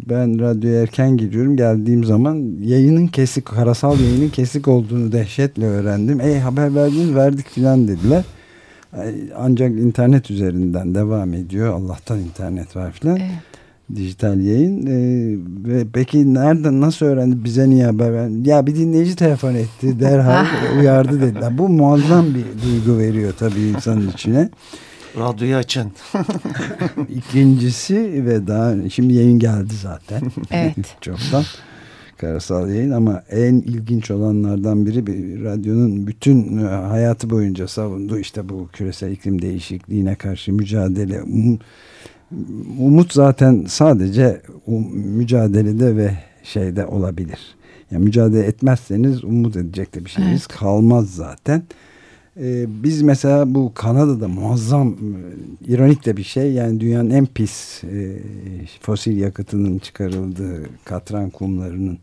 ben 0.09 0.39
radyoya 0.39 0.81
erken 0.81 1.17
gidiyorum. 1.17 1.57
Geldiğim 1.57 2.03
zaman 2.03 2.55
yayının 2.61 3.07
kesik, 3.07 3.45
karasal 3.45 3.99
yayının 3.99 4.29
kesik 4.29 4.67
olduğunu 4.67 5.11
dehşetle 5.11 5.65
öğrendim. 5.65 6.21
Ey 6.21 6.39
haber 6.39 6.75
verdiniz 6.75 7.15
verdik 7.15 7.47
filan 7.47 7.87
dediler. 7.87 8.23
Ancak 9.37 9.71
internet 9.71 10.31
üzerinden 10.31 10.95
devam 10.95 11.33
ediyor. 11.33 11.73
Allah'tan 11.73 12.19
internet 12.19 12.75
var 12.75 12.91
filan. 12.91 13.17
Evet. 13.17 13.31
Dijital 13.95 14.39
yayın. 14.39 14.85
Ee, 14.85 15.37
ve 15.71 15.85
peki 15.93 16.33
nereden 16.33 16.81
nasıl 16.81 17.05
öğrendi? 17.05 17.43
Bize 17.43 17.69
niye 17.69 17.85
haber 17.85 18.13
verdi? 18.13 18.49
Ya 18.49 18.67
bir 18.67 18.75
dinleyici 18.75 19.15
telefon 19.15 19.53
etti. 19.53 19.99
Derhal 19.99 20.45
uyardı 20.79 21.21
dediler. 21.21 21.57
Bu 21.57 21.69
muazzam 21.69 22.25
bir 22.25 22.45
duygu 22.63 22.99
veriyor 22.99 23.33
tabii 23.39 23.61
insanın 23.61 24.09
içine. 24.09 24.49
Radyoyu 25.17 25.55
açın. 25.55 25.91
İkincisi 27.09 28.25
ve 28.25 28.47
daha 28.47 28.89
şimdi 28.89 29.13
yayın 29.13 29.39
geldi 29.39 29.73
zaten. 29.81 30.21
Evet. 30.51 30.75
Çoktan. 31.01 31.43
karasal 32.17 32.69
yayın 32.69 32.91
ama 32.91 33.23
en 33.29 33.53
ilginç 33.53 34.11
olanlardan 34.11 34.85
biri 34.85 35.07
bir 35.07 35.43
radyonun 35.43 36.07
bütün 36.07 36.57
e, 36.57 36.67
hayatı 36.67 37.29
boyunca 37.29 37.67
savunduğu 37.67 38.19
işte 38.19 38.49
bu 38.49 38.69
küresel 38.73 39.11
iklim 39.11 39.41
değişikliğine 39.41 40.15
karşı 40.15 40.53
mücadele 40.53 41.21
um, 41.21 41.59
umut 42.79 43.13
zaten 43.13 43.65
sadece 43.67 44.41
mücadelede 44.93 45.97
ve 45.97 46.17
şeyde 46.43 46.85
olabilir. 46.85 47.39
Yani 47.91 48.03
mücadele 48.03 48.45
etmezseniz 48.45 49.23
umut 49.23 49.55
edecek 49.55 49.95
de 49.95 50.05
bir 50.05 50.09
şeyiniz 50.09 50.47
evet. 50.49 50.59
kalmaz 50.59 51.09
zaten. 51.09 51.63
Ee, 52.37 52.65
biz 52.83 53.01
mesela 53.01 53.55
bu 53.55 53.71
Kanada'da 53.73 54.27
muazzam 54.27 54.89
e, 54.89 55.73
ironik 55.73 56.05
de 56.05 56.17
bir 56.17 56.23
şey 56.23 56.53
yani 56.53 56.79
dünyanın 56.79 57.09
en 57.09 57.25
pis 57.25 57.83
e, 57.83 58.17
fosil 58.81 59.17
yakıtının 59.17 59.79
çıkarıldığı 59.79 60.65
katran 60.85 61.29
kumlarının 61.29 61.97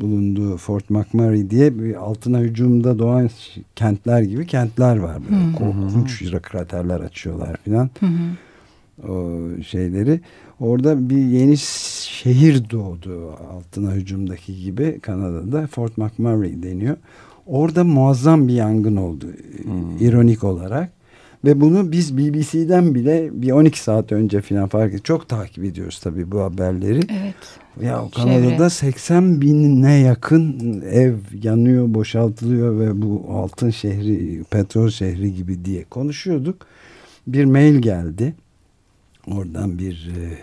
bulunduğu 0.00 0.56
Fort 0.56 0.90
McMurray 0.90 1.50
diye 1.50 1.78
bir 1.78 1.94
altına 1.94 2.40
hücumda 2.40 2.98
doğan 2.98 3.30
kentler 3.76 4.22
gibi 4.22 4.46
kentler 4.46 4.96
var. 4.96 5.18
Böyle 5.30 5.56
korkunç 5.58 6.22
kraterler 6.42 7.00
açıyorlar 7.00 7.56
filan. 7.64 7.90
O 9.08 9.38
şeyleri. 9.66 10.20
Orada 10.60 11.10
bir 11.10 11.16
yeni 11.16 11.56
şehir 11.56 12.70
doğdu 12.70 13.30
altına 13.30 13.92
hücumdaki 13.92 14.60
gibi 14.60 15.00
Kanada'da 15.02 15.66
Fort 15.66 15.98
McMurray 15.98 16.62
deniyor. 16.62 16.96
Orada 17.46 17.84
muazzam 17.84 18.48
bir 18.48 18.54
yangın 18.54 18.96
oldu 18.96 19.26
hmm. 19.62 19.96
ironik 20.00 20.44
olarak. 20.44 20.92
Ve 21.44 21.60
bunu 21.60 21.92
biz 21.92 22.18
BBC'den 22.18 22.94
bile 22.94 23.30
bir 23.32 23.50
12 23.50 23.80
saat 23.80 24.12
önce 24.12 24.40
falan 24.40 24.68
fark 24.68 24.92
ettik. 24.92 25.04
Çok 25.04 25.28
takip 25.28 25.64
ediyoruz 25.64 25.98
tabii 25.98 26.32
bu 26.32 26.40
haberleri. 26.40 27.00
Evet. 27.22 27.34
Ya 27.80 28.04
Kanada'da 28.14 28.56
Çevre. 28.56 28.70
80 28.70 29.40
binine 29.40 29.94
yakın 29.94 30.80
ev 30.90 31.14
yanıyor, 31.42 31.94
boşaltılıyor 31.94 32.80
ve 32.80 33.02
bu 33.02 33.26
altın 33.30 33.70
şehri, 33.70 34.44
petrol 34.50 34.88
şehri 34.88 35.34
gibi 35.34 35.64
diye 35.64 35.84
konuşuyorduk. 35.84 36.66
Bir 37.26 37.44
mail 37.44 37.74
geldi. 37.74 38.34
Oradan 39.26 39.78
bir 39.78 40.10
e, 40.16 40.38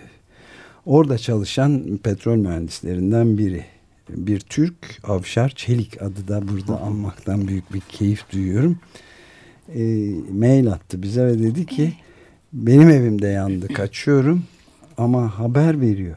orada 0.86 1.18
çalışan 1.18 1.98
petrol 2.02 2.36
mühendislerinden 2.36 3.38
biri 3.38 3.64
bir 4.16 4.40
Türk 4.40 4.74
Avşar 5.04 5.48
Çelik 5.48 6.02
adı 6.02 6.28
da 6.28 6.48
burada 6.48 6.80
anmaktan 6.80 7.48
büyük 7.48 7.74
bir 7.74 7.80
keyif 7.80 8.32
duyuyorum. 8.32 8.78
E, 9.74 9.82
mail 10.32 10.68
attı 10.68 11.02
bize 11.02 11.26
ve 11.26 11.38
dedi 11.38 11.66
ki 11.66 11.92
benim 12.52 12.90
evimde 12.90 13.26
yandı 13.26 13.68
kaçıyorum 13.68 14.42
ama 14.98 15.38
haber 15.38 15.80
veriyor. 15.80 16.16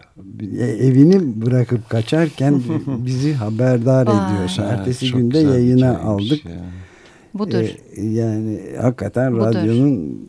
E, 0.60 0.66
evini 0.66 1.42
bırakıp 1.46 1.90
kaçarken 1.90 2.62
bizi 2.88 3.34
haberdar 3.34 4.04
ediyor. 4.04 4.70
Ertesi 4.70 5.12
günde 5.12 5.40
yayına 5.40 6.00
aldık. 6.00 6.46
Ya. 6.46 6.52
Budur. 7.34 7.64
Ee, 7.96 8.02
yani 8.02 8.62
hakikaten 8.82 9.34
Budur. 9.34 9.46
radyonun 9.46 10.20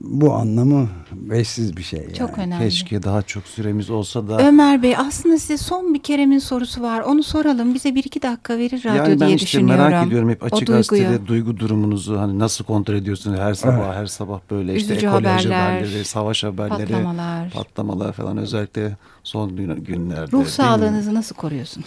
bu 0.00 0.32
anlamı 0.32 0.88
beşsiz 1.12 1.76
bir 1.76 1.82
şey. 1.82 2.00
Yani. 2.00 2.14
Çok 2.14 2.38
önemli. 2.38 2.64
Keşke 2.64 3.02
daha 3.02 3.22
çok 3.22 3.46
süremiz 3.46 3.90
olsa 3.90 4.28
da. 4.28 4.38
Ömer 4.48 4.82
Bey 4.82 4.96
aslında 4.96 5.38
size 5.38 5.56
son 5.56 5.94
bir 5.94 6.02
Kerem'in 6.02 6.38
sorusu 6.38 6.82
var. 6.82 7.00
Onu 7.00 7.22
soralım. 7.22 7.74
Bize 7.74 7.94
bir 7.94 8.04
iki 8.04 8.22
dakika 8.22 8.58
verir 8.58 8.84
radyo 8.84 8.96
yani 8.96 9.20
ben 9.20 9.26
diye 9.26 9.36
işte 9.36 9.46
düşünüyorum. 9.46 9.84
merak 9.84 10.06
ediyorum 10.06 10.30
hep 10.30 10.44
açık 10.44 10.68
gazetede 10.68 11.26
duygu 11.26 11.56
durumunuzu 11.56 12.20
hani 12.20 12.38
nasıl 12.38 12.64
kontrol 12.64 12.94
ediyorsunuz 12.94 13.40
her 13.40 13.54
sabah 13.54 13.86
evet. 13.86 13.96
her 13.96 14.06
sabah 14.06 14.40
böyle 14.50 14.74
işte 14.74 14.92
Üzücü 14.92 15.06
ekoloji 15.06 15.28
haberler, 15.28 15.60
haberleri, 15.60 16.04
savaş 16.04 16.44
haberleri, 16.44 16.92
patlamalar. 16.92 17.50
patlamalar 17.50 18.12
falan 18.12 18.36
özellikle 18.36 18.96
son 19.22 19.56
günlerde. 19.56 20.32
Ruh 20.32 20.46
sağlığınızı 20.46 21.14
nasıl 21.14 21.34
koruyorsunuz? 21.34 21.86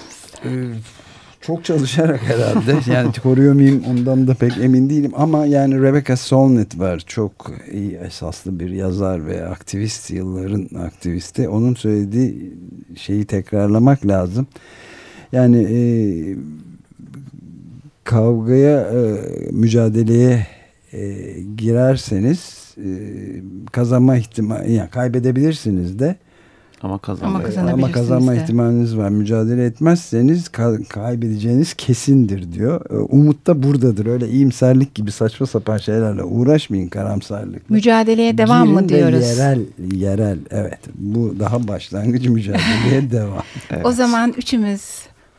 Çok 1.47 1.65
çalışarak 1.65 2.21
herhalde. 2.23 2.91
Yani 2.91 3.12
koruyor 3.23 3.53
muyum 3.53 3.84
ondan 3.89 4.27
da 4.27 4.34
pek 4.34 4.58
emin 4.58 4.89
değilim. 4.89 5.12
Ama 5.15 5.45
yani 5.45 5.81
Rebecca 5.81 6.17
Solnit 6.17 6.79
var. 6.79 7.03
Çok 7.08 7.51
iyi 7.71 7.95
esaslı 7.95 8.60
bir 8.60 8.69
yazar 8.69 9.27
ve 9.27 9.47
aktivist 9.47 10.12
yılların 10.12 10.79
aktivisti. 10.79 11.49
Onun 11.49 11.73
söylediği 11.73 12.53
şeyi 12.95 13.25
tekrarlamak 13.25 14.08
lazım. 14.08 14.47
Yani 15.31 15.58
e, 15.58 15.79
kavgaya, 18.03 18.79
e, 18.81 19.21
mücadeleye 19.51 20.47
e, 20.93 21.23
girerseniz 21.58 22.75
e, 22.77 22.89
kazanma 23.71 24.17
ihtimali, 24.17 24.73
yani 24.73 24.89
kaybedebilirsiniz 24.89 25.99
de 25.99 26.15
ama, 26.86 26.98
kazanma. 26.98 27.38
ama, 27.38 27.74
ama 27.74 27.91
kazanma 27.91 28.32
de. 28.34 28.38
ihtimaliniz 28.38 28.98
var. 28.98 29.10
Mücadele 29.10 29.65
etmezseniz 29.65 30.50
ka 30.50 30.78
kaybedeceğiniz 30.89 31.74
kesindir 31.74 32.52
diyor. 32.54 32.82
Ee, 32.89 32.93
umut 32.95 33.48
da 33.48 33.63
buradadır. 33.63 34.06
Öyle 34.06 34.30
iyimserlik 34.30 34.95
gibi 34.95 35.12
saçma 35.12 35.45
sapan 35.45 35.78
şeylerle 35.78 36.24
uğraşmayın 36.24 36.88
karamsarlık. 36.88 37.69
Mücadeleye 37.69 38.38
devam 38.38 38.63
Girin 38.63 38.82
mı 38.82 38.89
diyoruz? 38.89 39.21
yerel, 39.38 39.60
yerel 39.93 40.38
evet. 40.52 40.80
Bu 40.95 41.36
daha 41.39 41.67
başlangıç 41.67 42.28
mücadeleye 42.28 43.12
devam. 43.12 43.43
Evet. 43.71 43.86
O 43.86 43.91
zaman 43.91 44.34
üçümüz 44.38 44.82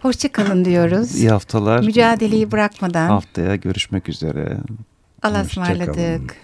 hoşçakalın 0.01 0.65
diyoruz. 0.65 1.17
İyi 1.17 1.31
haftalar. 1.31 1.85
Mücadeleyi 1.85 2.53
bırakmadan. 2.53 3.09
Haftaya 3.09 3.57
görüşmek 3.57 4.09
üzere. 4.09 4.57
Allah'a 5.23 5.43
ısmarladık. 5.43 6.37